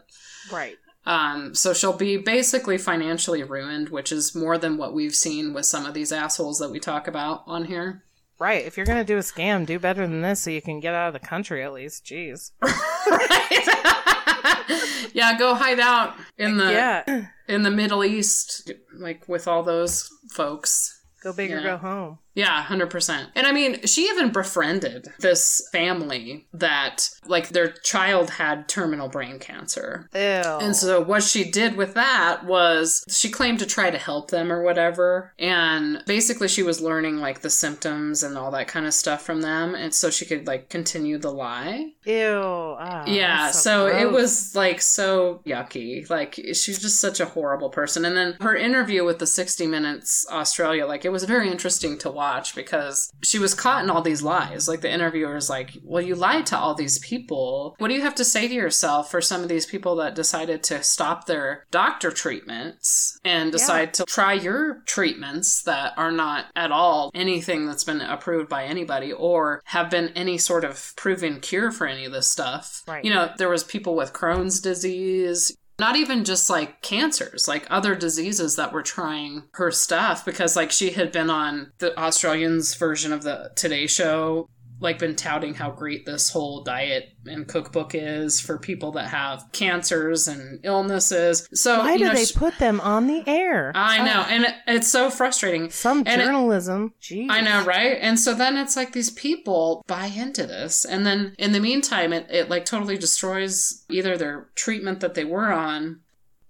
Right. 0.51 0.75
Um, 1.05 1.55
so 1.55 1.73
she'll 1.73 1.97
be 1.97 2.17
basically 2.17 2.77
financially 2.77 3.43
ruined, 3.43 3.89
which 3.89 4.11
is 4.11 4.35
more 4.35 4.57
than 4.57 4.77
what 4.77 4.93
we've 4.93 5.15
seen 5.15 5.53
with 5.53 5.65
some 5.65 5.85
of 5.85 5.93
these 5.93 6.11
assholes 6.11 6.59
that 6.59 6.69
we 6.69 6.79
talk 6.79 7.07
about 7.07 7.43
on 7.47 7.65
here. 7.65 8.03
Right. 8.41 8.65
If 8.65 8.75
you're 8.75 8.87
gonna 8.87 9.03
do 9.03 9.17
a 9.17 9.21
scam, 9.21 9.67
do 9.67 9.77
better 9.77 10.07
than 10.07 10.23
this 10.23 10.39
so 10.39 10.49
you 10.49 10.63
can 10.63 10.79
get 10.79 10.95
out 10.95 11.09
of 11.09 11.13
the 11.13 11.19
country 11.19 11.63
at 11.63 11.73
least. 11.73 12.03
Jeez. 12.03 12.49
yeah, 15.13 15.37
go 15.37 15.53
hide 15.53 15.79
out 15.79 16.15
in 16.39 16.57
the 16.57 16.71
yeah. 16.71 17.27
in 17.47 17.61
the 17.61 17.69
Middle 17.69 18.03
East, 18.03 18.71
like 18.97 19.29
with 19.29 19.47
all 19.47 19.61
those 19.61 20.09
folks. 20.31 21.03
Go 21.21 21.33
big 21.33 21.51
or 21.51 21.61
go 21.61 21.77
home. 21.77 22.17
Yeah, 22.33 22.63
100%. 22.63 23.27
And 23.35 23.45
I 23.45 23.51
mean, 23.51 23.85
she 23.85 24.03
even 24.03 24.31
befriended 24.31 25.09
this 25.19 25.67
family 25.71 26.47
that, 26.53 27.09
like, 27.25 27.49
their 27.49 27.71
child 27.71 28.31
had 28.31 28.69
terminal 28.69 29.09
brain 29.09 29.37
cancer. 29.39 30.07
Ew. 30.13 30.19
And 30.19 30.75
so 30.75 31.01
what 31.01 31.23
she 31.23 31.49
did 31.49 31.75
with 31.75 31.93
that 31.95 32.45
was 32.45 33.03
she 33.09 33.29
claimed 33.29 33.59
to 33.59 33.65
try 33.65 33.89
to 33.91 33.97
help 33.97 34.31
them 34.31 34.51
or 34.51 34.63
whatever. 34.63 35.33
And 35.37 36.03
basically 36.07 36.47
she 36.47 36.63
was 36.63 36.81
learning 36.81 37.17
like 37.17 37.41
the 37.41 37.49
symptoms 37.49 38.23
and 38.23 38.37
all 38.37 38.51
that 38.51 38.67
kind 38.67 38.85
of 38.85 38.93
stuff 38.93 39.21
from 39.23 39.41
them. 39.41 39.75
And 39.75 39.93
so 39.93 40.09
she 40.09 40.25
could 40.25 40.47
like 40.47 40.69
continue 40.69 41.17
the 41.17 41.31
lie. 41.31 41.91
Ew. 42.05 42.75
Ah, 42.79 43.03
yeah. 43.07 43.45
that's 43.47 43.61
So, 43.61 43.87
it 43.87 44.11
was 44.11 44.55
like 44.55 44.81
so 44.81 45.41
yucky. 45.45 46.09
Like 46.09 46.35
she's 46.35 46.79
just 46.79 47.01
such 47.01 47.19
a 47.19 47.25
horrible 47.25 47.69
person. 47.69 48.05
And 48.05 48.15
then 48.15 48.37
her 48.39 48.55
interview 48.55 49.03
with 49.03 49.19
the 49.19 49.27
60 49.27 49.67
Minutes 49.67 50.25
Australia, 50.31 50.85
like 50.85 51.03
it 51.03 51.11
was 51.11 51.25
very 51.25 51.51
interesting 51.51 51.97
to 51.99 52.09
watch 52.09 52.20
watch 52.21 52.53
because 52.53 53.11
she 53.23 53.39
was 53.39 53.55
caught 53.55 53.83
in 53.83 53.89
all 53.89 54.03
these 54.03 54.21
lies. 54.21 54.67
Like 54.67 54.81
the 54.81 54.91
interviewer 54.91 55.35
is 55.35 55.49
like, 55.49 55.71
Well, 55.83 56.03
you 56.03 56.13
lied 56.13 56.45
to 56.47 56.57
all 56.57 56.75
these 56.75 56.99
people. 56.99 57.75
What 57.79 57.87
do 57.87 57.95
you 57.95 58.01
have 58.01 58.15
to 58.15 58.25
say 58.25 58.47
to 58.47 58.53
yourself 58.53 59.09
for 59.09 59.21
some 59.21 59.41
of 59.41 59.49
these 59.49 59.65
people 59.65 59.95
that 59.95 60.13
decided 60.13 60.61
to 60.63 60.83
stop 60.83 61.25
their 61.25 61.65
doctor 61.71 62.11
treatments 62.11 63.19
and 63.25 63.51
decide 63.51 63.95
to 63.95 64.05
try 64.05 64.33
your 64.33 64.83
treatments 64.85 65.63
that 65.63 65.93
are 65.97 66.11
not 66.11 66.45
at 66.55 66.71
all 66.71 67.09
anything 67.15 67.65
that's 67.65 67.83
been 67.83 68.01
approved 68.01 68.49
by 68.49 68.65
anybody 68.65 69.11
or 69.11 69.61
have 69.65 69.89
been 69.89 70.09
any 70.09 70.37
sort 70.37 70.63
of 70.63 70.93
proven 70.95 71.39
cure 71.39 71.71
for 71.71 71.87
any 71.87 72.05
of 72.05 72.11
this 72.11 72.29
stuff? 72.29 72.83
Right. 72.87 73.03
You 73.03 73.11
know, 73.11 73.31
there 73.39 73.49
was 73.49 73.63
people 73.63 73.95
with 73.95 74.13
Crohn's 74.13 74.59
disease, 74.59 75.57
not 75.81 75.95
even 75.95 76.23
just 76.23 76.47
like 76.47 76.83
cancers, 76.83 77.47
like 77.47 77.65
other 77.71 77.95
diseases 77.95 78.55
that 78.55 78.71
were 78.71 78.83
trying 78.83 79.43
her 79.53 79.71
stuff 79.71 80.23
because 80.23 80.55
like 80.55 80.71
she 80.71 80.91
had 80.91 81.11
been 81.11 81.29
on 81.29 81.73
the 81.79 81.99
Australians 81.99 82.75
version 82.75 83.11
of 83.11 83.23
the 83.23 83.51
Today 83.55 83.87
Show, 83.87 84.47
like 84.81 84.99
been 84.99 85.15
touting 85.15 85.53
how 85.53 85.71
great 85.71 86.05
this 86.05 86.29
whole 86.29 86.63
diet 86.63 87.13
and 87.25 87.47
cookbook 87.47 87.91
is 87.95 88.41
for 88.41 88.57
people 88.57 88.91
that 88.93 89.07
have 89.09 89.45
cancers 89.53 90.27
and 90.27 90.59
illnesses. 90.63 91.47
So 91.53 91.79
Why 91.79 91.93
you 91.93 91.99
do 91.99 92.03
know, 92.05 92.13
they 92.13 92.25
put 92.35 92.57
them 92.57 92.81
on 92.81 93.07
the 93.07 93.23
air? 93.27 93.71
I 93.75 94.03
know, 94.03 94.23
Oh, 94.25 94.29
and 94.29 94.43
it, 94.45 94.55
it's 94.67 94.87
so 94.89 95.09
frustrating. 95.09 95.69
some 95.69 95.99
and 96.05 96.21
it- 96.21 96.25
journalism. 96.25 96.93
Jeez. 97.01 97.27
I 97.29 97.41
know, 97.41 97.63
right? 97.63 97.97
And 98.01 98.19
so 98.19 98.33
then 98.33 98.57
it's 98.57 98.75
like 98.75 98.91
these 98.93 99.11
people 99.11 99.83
buy 99.87 100.07
into 100.07 100.45
this. 100.47 100.83
And 100.83 101.05
then 101.05 101.35
in 101.37 101.51
the 101.53 101.59
meantime, 101.59 102.11
it, 102.11 102.27
it 102.29 102.49
like 102.49 102.65
totally 102.65 102.97
destroys 102.97 103.85
either 103.89 104.17
their 104.17 104.49
treatment 104.55 104.99
that 105.01 105.13
they 105.13 105.25
were 105.25 105.51
on. 105.53 106.01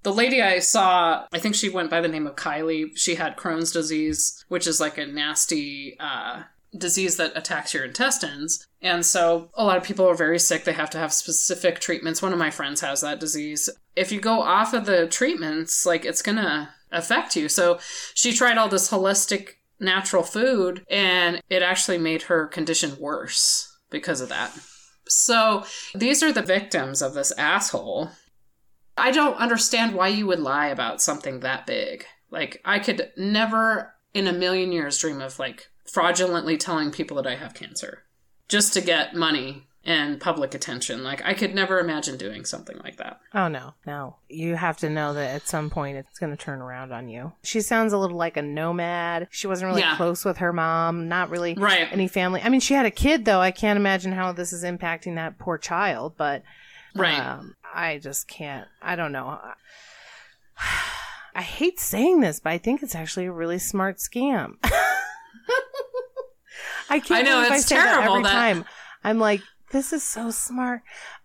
The 0.03 0.13
lady 0.13 0.41
I 0.41 0.59
saw, 0.59 1.25
I 1.31 1.37
think 1.37 1.53
she 1.53 1.69
went 1.69 1.91
by 1.91 2.01
the 2.01 2.07
name 2.07 2.25
of 2.25 2.35
Kylie. 2.35 2.85
She 2.95 3.15
had 3.15 3.37
Crohn's 3.37 3.71
disease, 3.71 4.43
which 4.47 4.65
is 4.65 4.79
like 4.79 4.97
a 4.97 5.05
nasty 5.05 5.95
uh, 5.99 6.43
disease 6.77 7.17
that 7.17 7.35
attacks 7.35 7.73
your 7.73 7.83
intestines. 7.83 8.65
And 8.81 9.05
so 9.05 9.49
a 9.55 9.63
lot 9.63 9.77
of 9.77 9.83
people 9.83 10.07
are 10.07 10.15
very 10.15 10.39
sick. 10.39 10.63
They 10.63 10.73
have 10.73 10.89
to 10.91 10.97
have 10.97 11.13
specific 11.13 11.79
treatments. 11.79 12.21
One 12.21 12.33
of 12.33 12.39
my 12.39 12.49
friends 12.49 12.81
has 12.81 13.01
that 13.01 13.19
disease. 13.19 13.69
If 13.95 14.11
you 14.11 14.21
go 14.21 14.41
off 14.41 14.73
of 14.73 14.85
the 14.85 15.07
treatments, 15.07 15.85
like 15.85 16.05
it's 16.05 16.21
going 16.21 16.37
to 16.37 16.69
affect 16.91 17.35
you. 17.35 17.49
So 17.49 17.79
she 18.13 18.33
tried 18.33 18.57
all 18.57 18.69
this 18.69 18.91
holistic 18.91 19.55
natural 19.79 20.23
food 20.23 20.85
and 20.89 21.41
it 21.49 21.63
actually 21.63 21.97
made 21.97 22.23
her 22.23 22.47
condition 22.47 22.97
worse 22.99 23.77
because 23.89 24.21
of 24.21 24.29
that. 24.29 24.57
So 25.07 25.65
these 25.93 26.23
are 26.23 26.31
the 26.31 26.41
victims 26.41 27.01
of 27.01 27.13
this 27.13 27.31
asshole. 27.37 28.11
I 28.97 29.11
don't 29.11 29.37
understand 29.37 29.95
why 29.95 30.09
you 30.09 30.27
would 30.27 30.39
lie 30.39 30.67
about 30.67 31.01
something 31.01 31.39
that 31.39 31.65
big. 31.65 32.05
Like 32.29 32.61
I 32.63 32.79
could 32.79 33.11
never 33.17 33.93
in 34.13 34.27
a 34.27 34.33
million 34.33 34.71
years 34.71 34.97
dream 34.97 35.21
of 35.21 35.39
like 35.39 35.70
fraudulently 35.91 36.57
telling 36.57 36.91
people 36.91 37.17
that 37.17 37.27
I 37.27 37.35
have 37.35 37.53
cancer 37.53 38.03
just 38.47 38.73
to 38.73 38.81
get 38.81 39.15
money 39.15 39.63
and 39.83 40.21
public 40.21 40.53
attention. 40.53 41.03
Like 41.03 41.23
I 41.25 41.33
could 41.33 41.55
never 41.55 41.79
imagine 41.79 42.15
doing 42.15 42.45
something 42.45 42.77
like 42.83 42.97
that. 42.97 43.19
Oh 43.33 43.47
no, 43.47 43.73
no. 43.87 44.17
You 44.29 44.55
have 44.55 44.77
to 44.77 44.89
know 44.91 45.13
that 45.15 45.33
at 45.35 45.47
some 45.47 45.69
point 45.71 45.97
it's 45.97 46.19
going 46.19 46.29
to 46.29 46.37
turn 46.37 46.61
around 46.61 46.91
on 46.93 47.09
you. 47.09 47.31
She 47.43 47.61
sounds 47.61 47.91
a 47.91 47.97
little 47.97 48.17
like 48.17 48.37
a 48.37 48.43
nomad. 48.43 49.27
She 49.31 49.47
wasn't 49.47 49.69
really 49.69 49.81
Yeah. 49.81 49.95
close 49.95 50.23
with 50.23 50.37
her 50.37 50.53
mom, 50.53 51.07
not 51.09 51.29
really 51.31 51.55
Right. 51.55 51.87
any 51.91 52.07
family. 52.07 52.41
I 52.43 52.49
mean, 52.49 52.59
she 52.59 52.75
had 52.75 52.85
a 52.85 52.91
kid 52.91 53.25
though. 53.25 53.41
I 53.41 53.49
can't 53.51 53.77
imagine 53.77 54.11
how 54.11 54.31
this 54.31 54.53
is 54.53 54.63
impacting 54.63 55.15
that 55.15 55.39
poor 55.39 55.57
child, 55.57 56.13
but 56.15 56.43
Right. 56.95 57.17
um, 57.19 57.55
I 57.73 57.97
just 57.97 58.27
can't. 58.27 58.67
I 58.83 58.95
don't 58.95 59.11
know. 59.11 59.39
I 61.33 61.41
hate 61.41 61.79
saying 61.79 62.19
this, 62.19 62.39
but 62.39 62.51
I 62.51 62.57
think 62.57 62.83
it's 62.83 62.93
actually 62.95 63.25
a 63.25 63.31
really 63.31 63.57
smart 63.57 63.97
scam. 63.97 64.55
I 66.89 66.99
can't 66.99 67.11
I 67.11 67.21
know, 67.21 67.39
I 67.39 67.55
it's 67.55 67.69
that 67.69 67.75
terrible 67.75 68.13
every 68.15 68.23
that- 68.23 68.31
time. 68.31 68.65
I'm 69.03 69.17
like, 69.19 69.41
this 69.71 69.93
is 69.93 70.03
so 70.03 70.31
smart. 70.31 70.81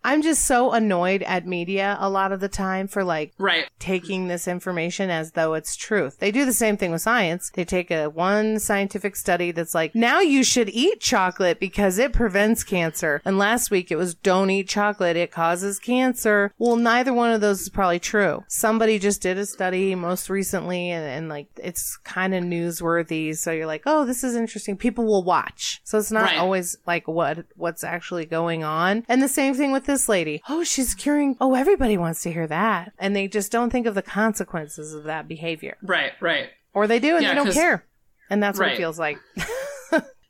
I'm 0.06 0.22
just 0.22 0.44
so 0.44 0.70
annoyed 0.70 1.22
at 1.24 1.46
media 1.48 1.96
a 1.98 2.08
lot 2.08 2.30
of 2.30 2.38
the 2.38 2.48
time 2.48 2.86
for 2.86 3.02
like 3.02 3.32
right. 3.38 3.68
taking 3.80 4.28
this 4.28 4.46
information 4.46 5.10
as 5.10 5.32
though 5.32 5.54
it's 5.54 5.74
truth. 5.74 6.18
They 6.20 6.30
do 6.30 6.44
the 6.44 6.52
same 6.52 6.76
thing 6.76 6.92
with 6.92 7.02
science. 7.02 7.50
They 7.52 7.64
take 7.64 7.90
a 7.90 8.08
one 8.08 8.60
scientific 8.60 9.16
study 9.16 9.50
that's 9.50 9.74
like, 9.74 9.96
now 9.96 10.20
you 10.20 10.44
should 10.44 10.68
eat 10.68 11.00
chocolate 11.00 11.58
because 11.58 11.98
it 11.98 12.12
prevents 12.12 12.62
cancer. 12.62 13.20
And 13.24 13.36
last 13.36 13.72
week 13.72 13.90
it 13.90 13.96
was 13.96 14.14
don't 14.14 14.48
eat 14.50 14.68
chocolate. 14.68 15.16
It 15.16 15.32
causes 15.32 15.80
cancer. 15.80 16.52
Well, 16.56 16.76
neither 16.76 17.12
one 17.12 17.32
of 17.32 17.40
those 17.40 17.62
is 17.62 17.68
probably 17.68 17.98
true. 17.98 18.44
Somebody 18.46 19.00
just 19.00 19.20
did 19.22 19.38
a 19.38 19.44
study 19.44 19.96
most 19.96 20.30
recently 20.30 20.90
and, 20.90 21.04
and 21.04 21.28
like 21.28 21.48
it's 21.56 21.96
kind 22.04 22.32
of 22.32 22.44
newsworthy. 22.44 23.36
So 23.36 23.50
you're 23.50 23.66
like, 23.66 23.82
oh, 23.86 24.04
this 24.04 24.22
is 24.22 24.36
interesting. 24.36 24.76
People 24.76 25.04
will 25.04 25.24
watch. 25.24 25.80
So 25.82 25.98
it's 25.98 26.12
not 26.12 26.26
Right. 26.26 26.38
always 26.38 26.76
like 26.86 27.08
what, 27.08 27.46
what's 27.56 27.82
actually 27.82 28.26
going 28.26 28.62
on. 28.62 29.04
And 29.08 29.20
the 29.20 29.28
same 29.28 29.54
thing 29.54 29.72
with 29.72 29.86
this 29.86 29.95
lady. 30.08 30.42
Oh, 30.48 30.62
she's 30.64 30.94
curing. 30.94 31.36
Oh, 31.40 31.54
everybody 31.54 31.96
wants 31.96 32.22
to 32.22 32.32
hear 32.32 32.46
that. 32.46 32.92
And 32.98 33.14
they 33.16 33.28
just 33.28 33.50
don't 33.50 33.70
think 33.70 33.86
of 33.86 33.94
the 33.94 34.02
consequences 34.02 34.92
of 34.94 35.04
that 35.04 35.26
behavior. 35.28 35.76
Right. 35.82 36.12
Right. 36.20 36.50
Or 36.74 36.86
they 36.86 36.98
do 36.98 37.14
and 37.16 37.22
Yeah, 37.22 37.30
they 37.30 37.34
don't 37.36 37.52
care. 37.52 37.84
And 38.28 38.42
that's 38.42 38.58
what 38.58 38.68
it 38.68 38.76
feels 38.76 38.98
like. 38.98 39.18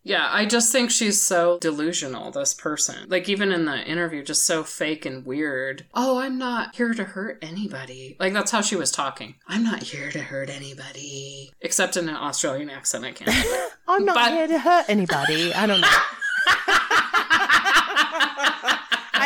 Yeah, 0.07 0.29
I 0.31 0.47
just 0.47 0.71
think 0.71 0.93
she's 0.93 1.21
so 1.21 1.59
delusional, 1.59 2.31
this 2.31 2.55
person. 2.55 3.09
Like, 3.09 3.29
even 3.29 3.51
in 3.51 3.65
the 3.65 3.83
interview, 3.85 4.23
just 4.23 4.47
so 4.47 4.63
fake 4.63 5.05
and 5.05 5.27
weird. 5.27 5.85
Oh, 5.95 6.19
I'm 6.21 6.39
not 6.39 6.77
here 6.77 6.95
to 6.95 7.03
hurt 7.03 7.41
anybody. 7.43 8.17
Like, 8.21 8.33
that's 8.33 8.53
how 8.53 8.61
she 8.61 8.77
was 8.77 8.93
talking. 8.93 9.35
I'm 9.49 9.65
not 9.65 9.83
here 9.83 10.09
to 10.13 10.21
hurt 10.21 10.49
anybody. 10.49 11.51
Except 11.61 11.97
in 11.97 12.09
an 12.09 12.15
Australian 12.15 12.71
accent, 12.71 13.05
I 13.05 13.11
can't. 13.11 13.73
I'm 13.89 14.05
not 14.05 14.15
But- 14.15 14.31
here 14.31 14.47
to 14.47 14.61
hurt 14.61 14.85
anybody. 14.89 15.53
I 15.53 15.67
don't 15.67 15.81
know. 15.81 15.89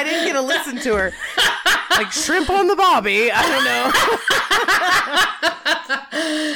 I 0.00 0.04
didn't 0.04 0.26
get 0.26 0.32
to 0.34 0.40
listen 0.42 0.76
to 0.80 0.94
her. 0.96 1.12
Like 1.90 2.12
shrimp 2.12 2.48
on 2.50 2.66
the 2.66 2.76
bobby. 2.76 3.30
I 3.32 3.42
don't 3.42 3.64
know. 3.64 3.92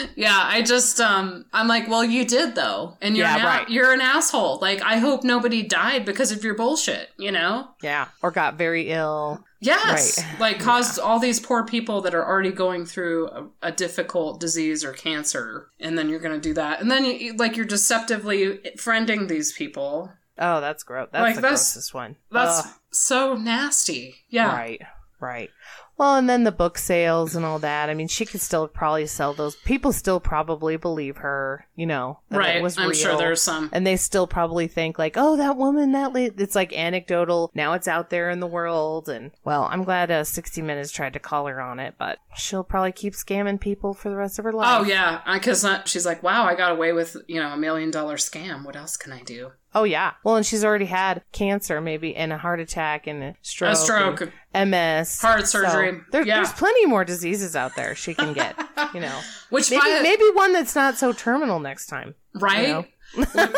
yeah, 0.16 0.40
I 0.42 0.62
just, 0.64 1.00
um, 1.00 1.44
I'm 1.52 1.68
like, 1.68 1.88
well, 1.88 2.04
you 2.04 2.24
did 2.24 2.54
though. 2.54 2.96
And 3.02 3.16
you're, 3.16 3.26
Yeah, 3.26 3.36
an, 3.38 3.44
right. 3.44 3.68
you're 3.68 3.92
an 3.92 4.00
asshole. 4.00 4.58
Like, 4.60 4.80
I 4.82 4.96
hope 4.98 5.24
nobody 5.24 5.62
died 5.62 6.04
because 6.04 6.30
of 6.32 6.42
your 6.44 6.54
bullshit, 6.54 7.10
you 7.18 7.30
know? 7.32 7.68
Yeah. 7.82 8.08
Or 8.22 8.30
got 8.30 8.56
very 8.56 8.90
ill. 8.90 9.44
Yes. 9.60 10.18
Right. 10.18 10.28
Like 10.40 10.60
caused 10.60 10.98
all 10.98 11.18
these 11.18 11.40
poor 11.40 11.64
people 11.64 12.00
that 12.02 12.14
are 12.14 12.24
already 12.26 12.52
going 12.52 12.84
through 12.86 13.28
a, 13.28 13.46
a 13.62 13.72
difficult 13.72 14.40
disease 14.40 14.84
or 14.84 14.92
cancer. 14.92 15.68
And 15.80 15.96
then 15.98 16.08
you're 16.08 16.20
going 16.20 16.34
to 16.38 16.48
do 16.48 16.54
that. 16.54 16.80
And 16.80 16.90
then 16.90 17.04
you, 17.04 17.34
like 17.36 17.56
you're 17.56 17.64
deceptively 17.66 18.58
friending 18.76 19.28
these 19.28 19.52
people. 19.52 20.10
Oh, 20.38 20.60
that's 20.60 20.82
gross. 20.82 21.08
That's 21.12 21.22
Like, 21.22 21.34
the 21.36 21.40
that's- 21.42 21.72
grossest 21.74 21.94
one. 21.94 22.16
That's 22.30 22.60
Ugh. 22.66 22.72
So 22.94 23.34
nasty. 23.34 24.16
Yeah. 24.28 24.54
Right, 24.54 24.82
right. 25.20 25.50
Well, 25.96 26.16
and 26.16 26.28
then 26.28 26.42
the 26.42 26.50
book 26.50 26.76
sales 26.76 27.36
and 27.36 27.44
all 27.44 27.60
that. 27.60 27.88
I 27.88 27.94
mean, 27.94 28.08
she 28.08 28.26
could 28.26 28.40
still 28.40 28.66
probably 28.66 29.06
sell 29.06 29.32
those. 29.32 29.54
People 29.54 29.92
still 29.92 30.18
probably 30.18 30.76
believe 30.76 31.18
her, 31.18 31.68
you 31.76 31.86
know, 31.86 32.18
Right. 32.30 32.56
it 32.56 32.64
was 32.64 32.76
I'm 32.76 32.92
sure 32.92 33.16
there's 33.16 33.40
some. 33.40 33.70
And 33.72 33.86
they 33.86 33.94
still 33.96 34.26
probably 34.26 34.66
think 34.66 34.98
like, 34.98 35.14
oh, 35.16 35.36
that 35.36 35.56
woman, 35.56 35.92
that 35.92 36.12
lady. 36.12 36.34
It's 36.42 36.56
like 36.56 36.72
anecdotal. 36.76 37.52
Now 37.54 37.74
it's 37.74 37.86
out 37.86 38.10
there 38.10 38.28
in 38.30 38.40
the 38.40 38.46
world. 38.48 39.08
And 39.08 39.30
well, 39.44 39.68
I'm 39.70 39.84
glad 39.84 40.10
uh, 40.10 40.24
60 40.24 40.62
Minutes 40.62 40.90
tried 40.90 41.12
to 41.12 41.20
call 41.20 41.46
her 41.46 41.60
on 41.60 41.78
it, 41.78 41.94
but 41.96 42.18
she'll 42.36 42.64
probably 42.64 42.90
keep 42.90 43.12
scamming 43.12 43.60
people 43.60 43.94
for 43.94 44.08
the 44.08 44.16
rest 44.16 44.40
of 44.40 44.44
her 44.46 44.52
life. 44.52 44.66
Oh 44.68 44.82
yeah, 44.84 45.20
because 45.32 45.64
she's 45.84 46.04
like, 46.04 46.24
wow, 46.24 46.44
I 46.44 46.56
got 46.56 46.72
away 46.72 46.92
with 46.92 47.16
you 47.28 47.40
know 47.40 47.50
a 47.52 47.56
million 47.56 47.92
dollar 47.92 48.16
scam. 48.16 48.64
What 48.64 48.74
else 48.74 48.96
can 48.96 49.12
I 49.12 49.22
do? 49.22 49.52
Oh 49.74 49.84
yeah. 49.84 50.12
Well, 50.24 50.36
and 50.36 50.46
she's 50.46 50.64
already 50.64 50.84
had 50.84 51.22
cancer, 51.32 51.80
maybe, 51.80 52.14
and 52.14 52.32
a 52.32 52.38
heart 52.38 52.60
attack 52.60 53.06
and 53.06 53.22
a 53.22 53.34
stroke. 53.42 53.72
A 53.72 53.76
stroke. 53.76 54.32
and 54.52 54.70
MS. 54.70 55.20
Heart 55.20 55.48
So 55.48 55.62
surgery. 55.62 56.00
there- 56.12 56.22
Yeah. 56.26 56.36
There's 56.36 56.52
plenty 56.52 56.86
more 56.86 57.04
diseases 57.04 57.56
out 57.56 57.74
there 57.76 57.94
she 57.94 58.14
can 58.14 58.32
get. 58.34 58.56
you 58.94 59.00
know. 59.00 59.18
Which 59.50 59.70
Maybe 59.70 59.80
by, 59.80 60.00
maybe 60.02 60.24
one 60.34 60.52
that's 60.52 60.74
not 60.74 60.96
so 60.96 61.12
terminal 61.12 61.58
next 61.58 61.86
time. 61.86 62.14
right? 62.34 62.68
know? 62.68 62.84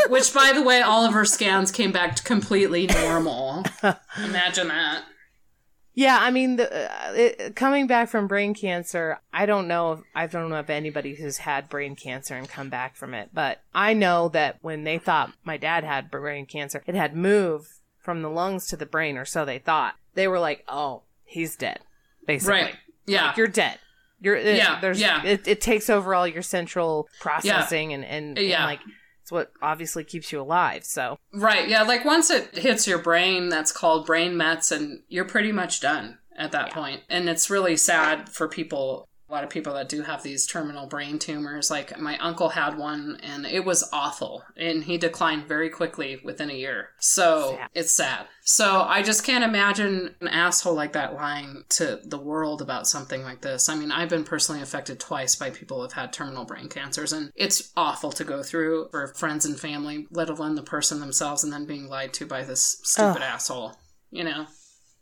Which 0.08 0.34
by 0.34 0.52
the 0.54 0.62
way, 0.62 0.82
all 0.82 1.04
of 1.06 1.12
her 1.14 1.24
scans 1.24 1.70
came 1.70 1.92
back 1.92 2.22
completely 2.24 2.86
normal. 2.86 3.64
Imagine 4.24 4.68
that. 4.68 5.02
Yeah, 5.98 6.18
I 6.20 6.30
mean, 6.30 6.56
the, 6.56 6.70
uh, 6.70 7.12
it, 7.14 7.56
coming 7.56 7.86
back 7.86 8.10
from 8.10 8.26
brain 8.28 8.52
cancer, 8.52 9.18
I 9.32 9.46
don't 9.46 9.66
know 9.66 9.92
if 9.92 10.00
I 10.14 10.26
don't 10.26 10.50
know 10.50 10.58
if 10.58 10.68
anybody 10.68 11.14
who's 11.14 11.38
had 11.38 11.70
brain 11.70 11.96
cancer 11.96 12.34
and 12.34 12.46
come 12.46 12.68
back 12.68 12.96
from 12.96 13.14
it, 13.14 13.30
but 13.32 13.62
I 13.74 13.94
know 13.94 14.28
that 14.28 14.58
when 14.60 14.84
they 14.84 14.98
thought 14.98 15.32
my 15.42 15.56
dad 15.56 15.84
had 15.84 16.10
brain 16.10 16.44
cancer, 16.44 16.82
it 16.86 16.94
had 16.94 17.16
moved 17.16 17.68
from 17.98 18.20
the 18.20 18.28
lungs 18.28 18.66
to 18.68 18.76
the 18.76 18.84
brain, 18.84 19.16
or 19.16 19.24
so 19.24 19.46
they 19.46 19.58
thought. 19.58 19.94
They 20.12 20.28
were 20.28 20.38
like, 20.38 20.64
"Oh, 20.68 21.04
he's 21.24 21.56
dead," 21.56 21.80
basically. 22.26 22.52
Right. 22.60 22.76
Yeah. 23.06 23.28
Like, 23.28 23.38
you're 23.38 23.46
dead. 23.46 23.78
You're 24.20 24.36
uh, 24.36 24.40
Yeah, 24.40 24.80
There's 24.80 25.00
yeah. 25.00 25.24
It, 25.24 25.48
it 25.48 25.60
takes 25.62 25.88
over 25.88 26.14
all 26.14 26.28
your 26.28 26.42
central 26.42 27.08
processing 27.20 27.94
and 27.94 28.04
and, 28.04 28.36
and, 28.38 28.46
Yeah. 28.46 28.66
like 28.66 28.80
it's 29.26 29.32
what 29.32 29.50
obviously 29.60 30.04
keeps 30.04 30.30
you 30.30 30.40
alive. 30.40 30.84
So 30.84 31.18
Right. 31.32 31.68
Yeah. 31.68 31.82
Like 31.82 32.04
once 32.04 32.30
it 32.30 32.56
hits 32.56 32.86
your 32.86 32.98
brain, 32.98 33.48
that's 33.48 33.72
called 33.72 34.06
brain 34.06 34.36
mets, 34.36 34.70
and 34.70 35.02
you're 35.08 35.24
pretty 35.24 35.50
much 35.50 35.80
done 35.80 36.18
at 36.38 36.52
that 36.52 36.70
point. 36.70 37.02
And 37.08 37.28
it's 37.28 37.50
really 37.50 37.76
sad 37.76 38.28
for 38.28 38.46
people 38.46 39.08
a 39.28 39.32
lot 39.32 39.44
of 39.44 39.50
people 39.50 39.74
that 39.74 39.88
do 39.88 40.02
have 40.02 40.22
these 40.22 40.46
terminal 40.46 40.86
brain 40.86 41.18
tumors. 41.18 41.70
Like 41.70 41.98
my 41.98 42.16
uncle 42.18 42.50
had 42.50 42.78
one 42.78 43.18
and 43.22 43.44
it 43.44 43.64
was 43.64 43.88
awful 43.92 44.44
and 44.56 44.84
he 44.84 44.98
declined 44.98 45.48
very 45.48 45.68
quickly 45.68 46.20
within 46.22 46.50
a 46.50 46.54
year. 46.54 46.90
So 47.00 47.56
Sad. 47.56 47.70
it's 47.74 47.90
sad. 47.90 48.26
So 48.42 48.82
I 48.82 49.02
just 49.02 49.24
can't 49.24 49.42
imagine 49.42 50.14
an 50.20 50.28
asshole 50.28 50.74
like 50.74 50.92
that 50.92 51.14
lying 51.14 51.64
to 51.70 52.00
the 52.04 52.18
world 52.18 52.62
about 52.62 52.86
something 52.86 53.22
like 53.22 53.40
this. 53.40 53.68
I 53.68 53.74
mean, 53.74 53.90
I've 53.90 54.08
been 54.08 54.22
personally 54.22 54.62
affected 54.62 55.00
twice 55.00 55.34
by 55.34 55.50
people 55.50 55.78
who 55.78 55.82
have 55.82 55.92
had 55.92 56.12
terminal 56.12 56.44
brain 56.44 56.68
cancers 56.68 57.12
and 57.12 57.32
it's 57.34 57.72
awful 57.76 58.12
to 58.12 58.24
go 58.24 58.44
through 58.44 58.88
for 58.92 59.08
friends 59.08 59.44
and 59.44 59.58
family, 59.58 60.06
let 60.12 60.30
alone 60.30 60.54
the 60.54 60.62
person 60.62 61.00
themselves 61.00 61.42
and 61.42 61.52
then 61.52 61.66
being 61.66 61.88
lied 61.88 62.12
to 62.14 62.26
by 62.26 62.44
this 62.44 62.80
stupid 62.84 63.22
Ugh. 63.22 63.22
asshole. 63.22 63.74
You 64.10 64.22
know? 64.22 64.46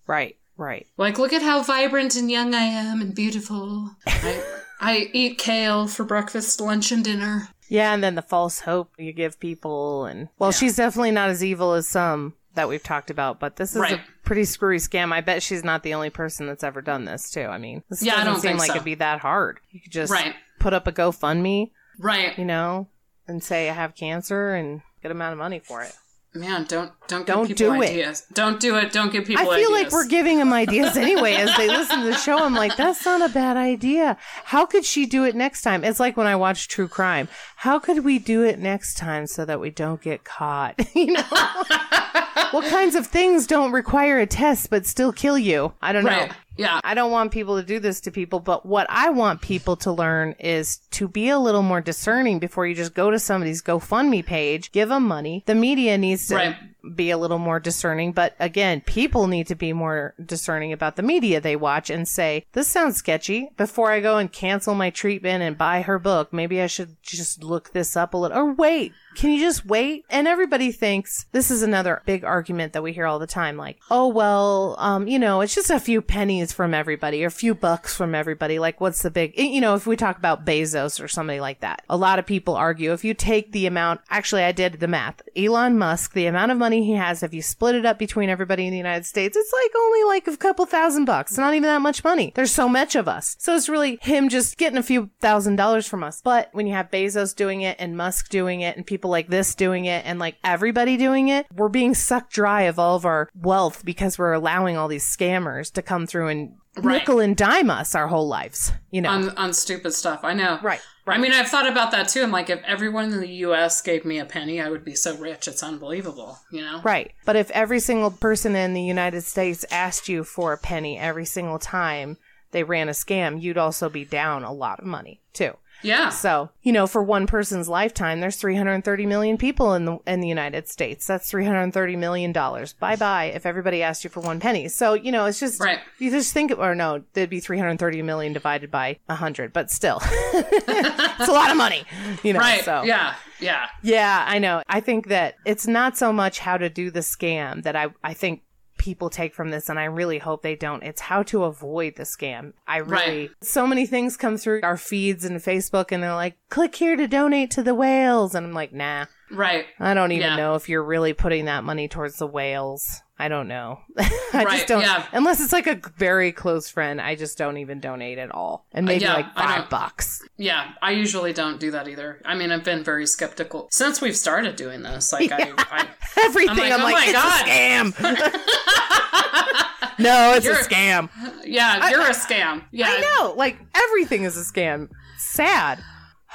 Right, 0.06 0.36
right. 0.56 0.86
Like, 0.96 1.18
look 1.18 1.32
at 1.32 1.42
how 1.42 1.62
vibrant 1.62 2.16
and 2.16 2.30
young 2.30 2.54
I 2.54 2.62
am 2.62 3.00
and 3.00 3.14
beautiful. 3.14 3.90
I, 4.06 4.42
I 4.80 5.10
eat 5.12 5.38
kale 5.38 5.86
for 5.86 6.04
breakfast, 6.04 6.60
lunch, 6.60 6.92
and 6.92 7.04
dinner. 7.04 7.48
Yeah, 7.68 7.94
and 7.94 8.02
then 8.04 8.14
the 8.14 8.22
false 8.22 8.60
hope 8.60 8.92
you 8.98 9.12
give 9.12 9.40
people 9.40 10.04
and 10.04 10.28
well, 10.38 10.52
she's 10.52 10.76
definitely 10.76 11.12
not 11.12 11.30
as 11.30 11.42
evil 11.42 11.72
as 11.72 11.88
some 11.88 12.34
that 12.54 12.68
we've 12.68 12.82
talked 12.82 13.10
about, 13.10 13.40
but 13.40 13.56
this 13.56 13.70
is 13.74 13.80
Right. 13.80 13.94
a 13.94 14.00
pretty 14.22 14.44
screwy 14.44 14.76
scam. 14.76 15.12
I 15.12 15.22
bet 15.22 15.42
she's 15.42 15.64
not 15.64 15.82
the 15.82 15.94
only 15.94 16.10
person 16.10 16.46
that's 16.46 16.62
ever 16.62 16.80
done 16.82 17.04
this 17.04 17.30
too. 17.30 17.46
I 17.46 17.58
mean, 17.58 17.82
this 17.90 18.02
Yeah, 18.02 18.12
doesn't 18.16 18.26
don't 18.26 18.40
seem 18.40 18.56
like 18.58 18.68
so. 18.68 18.74
it'd 18.74 18.84
be 18.84 18.94
that 18.96 19.20
hard. 19.20 19.58
You 19.70 19.80
could 19.80 19.90
just 19.90 20.12
Right. 20.12 20.34
put 20.60 20.72
up 20.74 20.86
a 20.86 20.92
GoFundMe, 20.92 21.70
Right. 21.98 22.38
you 22.38 22.44
know, 22.44 22.88
and 23.26 23.42
say 23.42 23.68
I 23.70 23.72
have 23.72 23.94
cancer 23.96 24.54
and 24.54 24.82
get 25.02 25.10
a 25.10 25.12
amount 25.12 25.32
of 25.32 25.38
money 25.38 25.58
for 25.58 25.82
it. 25.82 25.92
Man, 26.36 26.64
don't 26.64 26.90
don't 27.06 27.20
give 27.20 27.26
Don't 27.26 27.46
people 27.46 27.74
do 27.74 27.82
it. 27.82 27.90
ideas. 27.90 28.26
Don't 28.32 28.58
do 28.58 28.76
it. 28.76 28.90
Don't 28.90 29.12
give 29.12 29.24
people 29.24 29.42
ideas. 29.42 29.54
I 29.54 29.60
feel 29.60 29.70
like 29.70 29.92
we're 29.92 30.08
giving 30.08 30.38
them 30.38 30.52
ideas 30.52 30.96
anyway 30.96 31.34
as 31.34 31.56
they 31.56 31.68
listen 31.68 32.00
to 32.00 32.06
the 32.06 32.16
show. 32.16 32.38
I'm 32.38 32.54
like, 32.54 32.76
that's 32.76 33.04
not 33.04 33.22
a 33.22 33.32
bad 33.32 33.56
idea. 33.56 34.16
How 34.44 34.66
could 34.66 34.84
she 34.84 35.06
do 35.06 35.22
it 35.22 35.36
next 35.36 35.62
time? 35.62 35.84
It's 35.84 36.00
like 36.00 36.16
when 36.16 36.26
I 36.26 36.34
watch 36.34 36.66
true 36.66 36.88
crime. 36.88 37.28
How 37.56 37.78
could 37.78 38.04
we 38.04 38.18
do 38.18 38.42
it 38.42 38.58
next 38.58 38.96
time 38.96 39.28
so 39.28 39.44
that 39.44 39.60
we 39.60 39.70
don't 39.70 40.00
get 40.00 40.24
caught? 40.24 40.74
you 40.96 41.12
know, 41.12 41.22
what 42.50 42.68
kinds 42.68 42.96
of 42.96 43.06
things 43.06 43.46
don't 43.46 43.70
require 43.70 44.18
a 44.18 44.26
test 44.26 44.70
but 44.70 44.86
still 44.86 45.12
kill 45.12 45.38
you? 45.38 45.74
I 45.80 45.92
don't 45.92 46.04
right. 46.04 46.30
know. 46.30 46.34
Yeah. 46.56 46.80
I 46.84 46.94
don't 46.94 47.10
want 47.10 47.32
people 47.32 47.56
to 47.60 47.66
do 47.66 47.80
this 47.80 48.00
to 48.02 48.10
people, 48.10 48.40
but 48.40 48.64
what 48.64 48.86
I 48.88 49.10
want 49.10 49.40
people 49.40 49.76
to 49.78 49.92
learn 49.92 50.36
is 50.38 50.78
to 50.92 51.08
be 51.08 51.28
a 51.28 51.38
little 51.38 51.62
more 51.62 51.80
discerning 51.80 52.38
before 52.38 52.66
you 52.66 52.74
just 52.74 52.94
go 52.94 53.10
to 53.10 53.18
somebody's 53.18 53.62
GoFundMe 53.62 54.24
page, 54.24 54.70
give 54.72 54.88
them 54.88 55.04
money. 55.06 55.42
The 55.46 55.54
media 55.54 55.98
needs 55.98 56.28
to 56.28 56.34
Right. 56.36 56.56
be 56.94 57.10
a 57.10 57.18
little 57.18 57.38
more 57.38 57.58
discerning, 57.58 58.12
but 58.12 58.36
again, 58.38 58.82
people 58.82 59.26
need 59.26 59.46
to 59.48 59.54
be 59.54 59.72
more 59.72 60.14
discerning 60.24 60.72
about 60.72 60.96
the 60.96 61.02
media 61.02 61.40
they 61.40 61.56
watch 61.56 61.90
and 61.90 62.06
say, 62.06 62.44
this 62.52 62.68
sounds 62.68 62.96
sketchy. 62.96 63.48
Before 63.56 63.90
I 63.90 64.00
go 64.00 64.18
and 64.18 64.30
cancel 64.30 64.74
my 64.74 64.90
treatment 64.90 65.42
and 65.42 65.58
buy 65.58 65.82
her 65.82 65.98
book, 65.98 66.32
maybe 66.32 66.60
I 66.60 66.66
should 66.66 66.96
just 67.02 67.42
look 67.42 67.72
this 67.72 67.96
up 67.96 68.14
a 68.14 68.16
little, 68.16 68.36
or 68.36 68.52
wait. 68.52 68.92
Can 69.14 69.30
you 69.30 69.40
just 69.40 69.64
wait? 69.66 70.04
And 70.10 70.26
everybody 70.26 70.72
thinks 70.72 71.26
this 71.32 71.50
is 71.50 71.62
another 71.62 72.02
big 72.06 72.24
argument 72.24 72.72
that 72.72 72.82
we 72.82 72.92
hear 72.92 73.06
all 73.06 73.18
the 73.18 73.26
time. 73.26 73.56
Like, 73.56 73.78
oh, 73.90 74.08
well, 74.08 74.76
um, 74.78 75.06
you 75.06 75.18
know, 75.18 75.40
it's 75.40 75.54
just 75.54 75.70
a 75.70 75.80
few 75.80 76.02
pennies 76.02 76.52
from 76.52 76.74
everybody 76.74 77.24
or 77.24 77.28
a 77.28 77.30
few 77.30 77.54
bucks 77.54 77.94
from 77.94 78.14
everybody. 78.14 78.58
Like, 78.58 78.80
what's 78.80 79.02
the 79.02 79.10
big, 79.10 79.38
you 79.38 79.60
know, 79.60 79.74
if 79.74 79.86
we 79.86 79.96
talk 79.96 80.18
about 80.18 80.44
Bezos 80.44 81.02
or 81.02 81.08
somebody 81.08 81.40
like 81.40 81.60
that, 81.60 81.82
a 81.88 81.96
lot 81.96 82.18
of 82.18 82.26
people 82.26 82.54
argue 82.54 82.92
if 82.92 83.04
you 83.04 83.14
take 83.14 83.52
the 83.52 83.66
amount, 83.66 84.00
actually, 84.10 84.42
I 84.42 84.52
did 84.52 84.80
the 84.80 84.88
math. 84.88 85.22
Elon 85.36 85.78
Musk, 85.78 86.12
the 86.12 86.26
amount 86.26 86.52
of 86.52 86.58
money 86.58 86.84
he 86.84 86.92
has, 86.92 87.22
if 87.22 87.34
you 87.34 87.42
split 87.42 87.74
it 87.74 87.86
up 87.86 87.98
between 87.98 88.28
everybody 88.28 88.66
in 88.66 88.70
the 88.70 88.76
United 88.76 89.06
States, 89.06 89.36
it's 89.36 89.52
like 89.52 89.72
only 89.76 90.04
like 90.04 90.26
a 90.26 90.36
couple 90.36 90.66
thousand 90.66 91.04
bucks. 91.04 91.32
It's 91.32 91.38
not 91.38 91.54
even 91.54 91.68
that 91.68 91.80
much 91.80 92.04
money. 92.04 92.32
There's 92.34 92.52
so 92.52 92.68
much 92.68 92.96
of 92.96 93.08
us. 93.08 93.36
So 93.38 93.54
it's 93.54 93.68
really 93.68 93.98
him 94.02 94.28
just 94.28 94.58
getting 94.58 94.78
a 94.78 94.82
few 94.82 95.10
thousand 95.20 95.56
dollars 95.56 95.86
from 95.86 96.02
us. 96.02 96.20
But 96.22 96.48
when 96.52 96.66
you 96.66 96.74
have 96.74 96.90
Bezos 96.90 97.34
doing 97.34 97.60
it 97.62 97.76
and 97.78 97.96
Musk 97.96 98.28
doing 98.28 98.60
it 98.60 98.76
and 98.76 98.86
people 98.86 99.03
like 99.10 99.28
this 99.28 99.54
doing 99.54 99.84
it 99.84 100.04
and 100.06 100.18
like 100.18 100.36
everybody 100.44 100.96
doing 100.96 101.28
it, 101.28 101.46
we're 101.54 101.68
being 101.68 101.94
sucked 101.94 102.32
dry 102.32 102.62
of 102.62 102.78
all 102.78 102.96
of 102.96 103.04
our 103.04 103.28
wealth 103.34 103.84
because 103.84 104.18
we're 104.18 104.32
allowing 104.32 104.76
all 104.76 104.88
these 104.88 105.04
scammers 105.04 105.72
to 105.72 105.82
come 105.82 106.06
through 106.06 106.28
and 106.28 106.54
Right. 106.76 106.98
nickel 106.98 107.20
and 107.20 107.36
dime 107.36 107.70
us 107.70 107.94
our 107.94 108.08
whole 108.08 108.26
lives. 108.26 108.72
You 108.90 109.00
know, 109.02 109.10
On 109.10 109.28
on 109.36 109.52
stupid 109.52 109.92
stuff. 109.92 110.24
I 110.24 110.32
know. 110.34 110.58
Right, 110.60 110.80
right. 111.06 111.16
I 111.16 111.22
mean, 111.22 111.30
I've 111.30 111.46
thought 111.46 111.68
about 111.68 111.92
that 111.92 112.08
too. 112.08 112.20
I'm 112.24 112.32
like, 112.32 112.50
if 112.50 112.60
everyone 112.64 113.12
in 113.12 113.20
the 113.20 113.28
U.S. 113.28 113.80
gave 113.80 114.04
me 114.04 114.18
a 114.18 114.24
penny, 114.24 114.60
I 114.60 114.68
would 114.68 114.84
be 114.84 114.96
so 114.96 115.16
rich. 115.16 115.46
It's 115.46 115.62
unbelievable. 115.62 116.40
You 116.50 116.62
know. 116.62 116.80
Right. 116.82 117.12
But 117.24 117.36
if 117.36 117.48
every 117.52 117.78
single 117.78 118.10
person 118.10 118.56
in 118.56 118.74
the 118.74 118.82
United 118.82 119.20
States 119.20 119.64
asked 119.70 120.08
you 120.08 120.24
for 120.24 120.52
a 120.52 120.58
penny 120.58 120.98
every 120.98 121.26
single 121.26 121.60
time 121.60 122.16
they 122.50 122.64
ran 122.64 122.88
a 122.88 122.92
scam, 122.92 123.40
you'd 123.40 123.56
also 123.56 123.88
be 123.88 124.04
down 124.04 124.42
a 124.42 124.52
lot 124.52 124.80
of 124.80 124.84
money 124.84 125.20
too. 125.32 125.52
Yeah. 125.84 126.08
So, 126.08 126.50
you 126.62 126.72
know, 126.72 126.86
for 126.86 127.02
one 127.02 127.26
person's 127.26 127.68
lifetime, 127.68 128.20
there's 128.20 128.36
330 128.36 129.06
million 129.06 129.36
people 129.38 129.74
in 129.74 129.84
the 129.84 129.98
in 130.06 130.20
the 130.20 130.28
United 130.28 130.68
States. 130.68 131.06
That's 131.06 131.30
330 131.30 131.96
million 131.96 132.32
dollars. 132.32 132.72
Bye 132.72 132.96
bye. 132.96 133.26
If 133.26 133.46
everybody 133.46 133.82
asked 133.82 134.02
you 134.04 134.10
for 134.10 134.20
one 134.20 134.40
penny, 134.40 134.68
so 134.68 134.94
you 134.94 135.12
know, 135.12 135.26
it's 135.26 135.38
just 135.40 135.60
Right. 135.60 135.80
You 135.98 136.10
just 136.10 136.32
think, 136.32 136.52
or 136.56 136.74
no, 136.74 137.02
there'd 137.12 137.30
be 137.30 137.40
330 137.40 138.02
million 138.02 138.32
divided 138.32 138.70
by 138.70 138.98
100, 139.06 139.52
but 139.52 139.70
still, 139.70 140.00
it's 140.04 141.28
a 141.28 141.32
lot 141.32 141.50
of 141.50 141.56
money. 141.56 141.84
You 142.22 142.32
know, 142.32 142.40
Right. 142.40 142.64
So 142.64 142.82
Yeah. 142.82 143.14
Yeah. 143.40 143.66
yeah, 143.82 144.24
I 144.26 144.38
know. 144.38 144.62
I 144.68 144.80
think 144.80 145.08
that 145.08 145.34
it's 145.44 145.66
not 145.66 145.96
so 145.98 146.12
much 146.12 146.38
how 146.38 146.56
to 146.56 146.70
do 146.70 146.90
the 146.90 147.00
scam 147.00 147.62
that 147.64 147.76
I, 147.76 147.88
I 148.02 148.14
think 148.14 148.42
people 148.78 149.10
take 149.10 149.34
from 149.34 149.50
this, 149.50 149.68
and 149.68 149.78
I 149.78 149.84
really 149.84 150.18
hope 150.18 150.42
they 150.42 150.56
don't. 150.56 150.82
It's 150.82 151.02
how 151.02 151.22
to 151.24 151.44
avoid 151.44 151.96
the 151.96 152.02
scam. 152.02 152.52
I 152.66 152.78
really, 152.78 153.20
Right. 153.20 153.30
so 153.42 153.66
many 153.66 153.86
things 153.86 154.16
come 154.16 154.36
through 154.36 154.60
our 154.62 154.76
feeds 154.76 155.24
and 155.24 155.36
Facebook, 155.40 155.92
and 155.92 156.02
they're 156.02 156.14
like, 156.14 156.36
click 156.50 156.74
here 156.74 156.96
to 156.96 157.06
donate 157.06 157.50
to 157.52 157.62
the 157.62 157.74
whales. 157.74 158.34
And 158.34 158.46
I'm 158.46 158.52
like, 158.52 158.72
nah, 158.72 159.06
Right. 159.30 159.66
I 159.80 159.94
don't 159.94 160.12
even 160.12 160.26
Yeah. 160.30 160.36
know 160.36 160.54
if 160.54 160.68
you're 160.68 160.84
really 160.84 161.12
putting 161.12 161.46
that 161.46 161.64
money 161.64 161.88
towards 161.88 162.16
the 162.18 162.26
whales. 162.26 163.02
I 163.16 163.28
don't 163.28 163.46
know. 163.46 163.78
I 163.98 164.10
Right, 164.34 164.48
just 164.56 164.66
don't, 164.66 164.82
yeah. 164.82 165.06
unless 165.12 165.40
it's 165.40 165.52
like 165.52 165.68
a 165.68 165.80
very 165.96 166.32
close 166.32 166.68
friend, 166.68 167.00
I 167.00 167.14
just 167.14 167.38
don't 167.38 167.58
even 167.58 167.78
donate 167.78 168.18
at 168.18 168.32
all. 168.32 168.66
And 168.72 168.84
maybe 168.86 169.04
yeah, 169.04 169.14
like 169.14 169.32
five 169.34 169.70
bucks. 169.70 170.20
Yeah, 170.36 170.72
I 170.82 170.90
usually 170.90 171.32
don't 171.32 171.60
do 171.60 171.70
that 171.70 171.86
either. 171.86 172.20
I 172.24 172.34
mean, 172.34 172.50
I've 172.50 172.64
been 172.64 172.82
very 172.82 173.06
skeptical 173.06 173.68
since 173.70 174.00
we've 174.00 174.16
started 174.16 174.56
doing 174.56 174.82
this. 174.82 175.12
Like, 175.12 175.30
I, 175.30 175.52
I, 175.56 175.86
Everything. 176.24 176.72
I'm 176.72 176.80
I'm 176.80 176.82
like, 176.82 176.94
like, 176.94 177.14
oh 177.16 177.22
my 177.22 177.86
it's 177.86 177.98
God." 178.00 178.10
a 178.10 178.24
scam. 178.24 179.98
no, 180.00 180.32
it's 180.34 180.44
You're- 180.46 180.58
a 180.58 180.62
scam. 180.64 181.08
yeah, 181.44 181.90
you're 181.90 182.00
a 182.02 182.10
scam. 182.10 182.64
Yeah, 182.72 182.88
I 182.88 183.00
know. 183.00 183.34
Like 183.36 183.58
everything 183.74 184.24
is 184.24 184.36
a 184.36 184.40
scam. 184.42 184.88
Sad. 185.18 185.78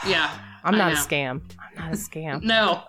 Yeah, 0.08 0.30
I'm 0.64 0.78
not 0.78 0.94
a 0.94 0.96
scam. 0.96 1.42
I'm 1.76 1.84
not 1.84 1.94
a 1.94 1.98
scam. 1.98 2.42
No. 2.42 2.84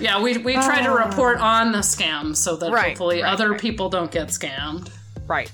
Yeah, 0.00 0.20
we 0.20 0.38
we 0.38 0.54
try 0.54 0.82
to 0.82 0.90
report 0.90 1.38
oh. 1.40 1.44
on 1.44 1.72
the 1.72 1.78
scam 1.78 2.34
so 2.36 2.56
that. 2.56 2.70
Right, 2.70 2.88
hopefully 2.88 3.22
right, 3.22 3.32
other 3.32 3.50
right. 3.52 3.60
people 3.60 3.88
don't 3.88 4.10
get 4.10 4.28
scammed. 4.28 4.90
right. 5.26 5.50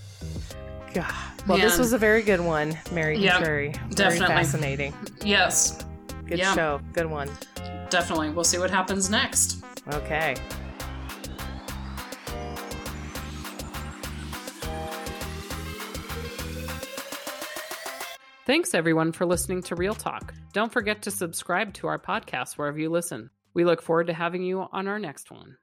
God. 0.95 1.13
Well, 1.47 1.59
this 1.59 1.73
Man. 1.73 1.79
was 1.81 1.93
a 1.93 1.99
very 1.99 2.23
good 2.23 2.41
one, 2.41 2.79
Mary 2.93 3.19
Yeah, 3.19 3.33
Contrary. 3.33 3.73
Very 3.73 3.95
definitely. 4.19 4.27
fascinating. 4.37 4.95
Yes, 5.25 5.85
Good 6.27 6.39
Yeah. 6.39 6.55
show. 6.55 6.81
Good 6.93 7.07
one. 7.07 7.31
definitely. 7.91 8.31
We'll 8.31 8.45
see 8.45 8.59
what 8.59 8.71
happens 8.71 9.11
next. 9.11 9.63
Okay. 9.93 10.35
Thanks 18.45 18.75
everyone 18.75 19.13
for 19.13 19.25
listening 19.25 19.63
to 19.65 19.75
Real 19.77 19.95
Talk. 19.95 20.35
Don't 20.53 20.73
forget 20.73 21.03
to 21.03 21.11
subscribe 21.11 21.73
to 21.75 21.87
our 21.87 21.99
podcast 21.99 22.59
wherever 22.59 22.79
you 22.79 22.91
listen. 22.91 23.31
We 23.55 23.65
look 23.65 23.83
forward 23.83 24.09
to 24.09 24.15
having 24.15 24.43
you 24.43 24.69
on 24.73 24.89
our 24.89 24.99
next 24.99 25.31
one. 25.31 25.57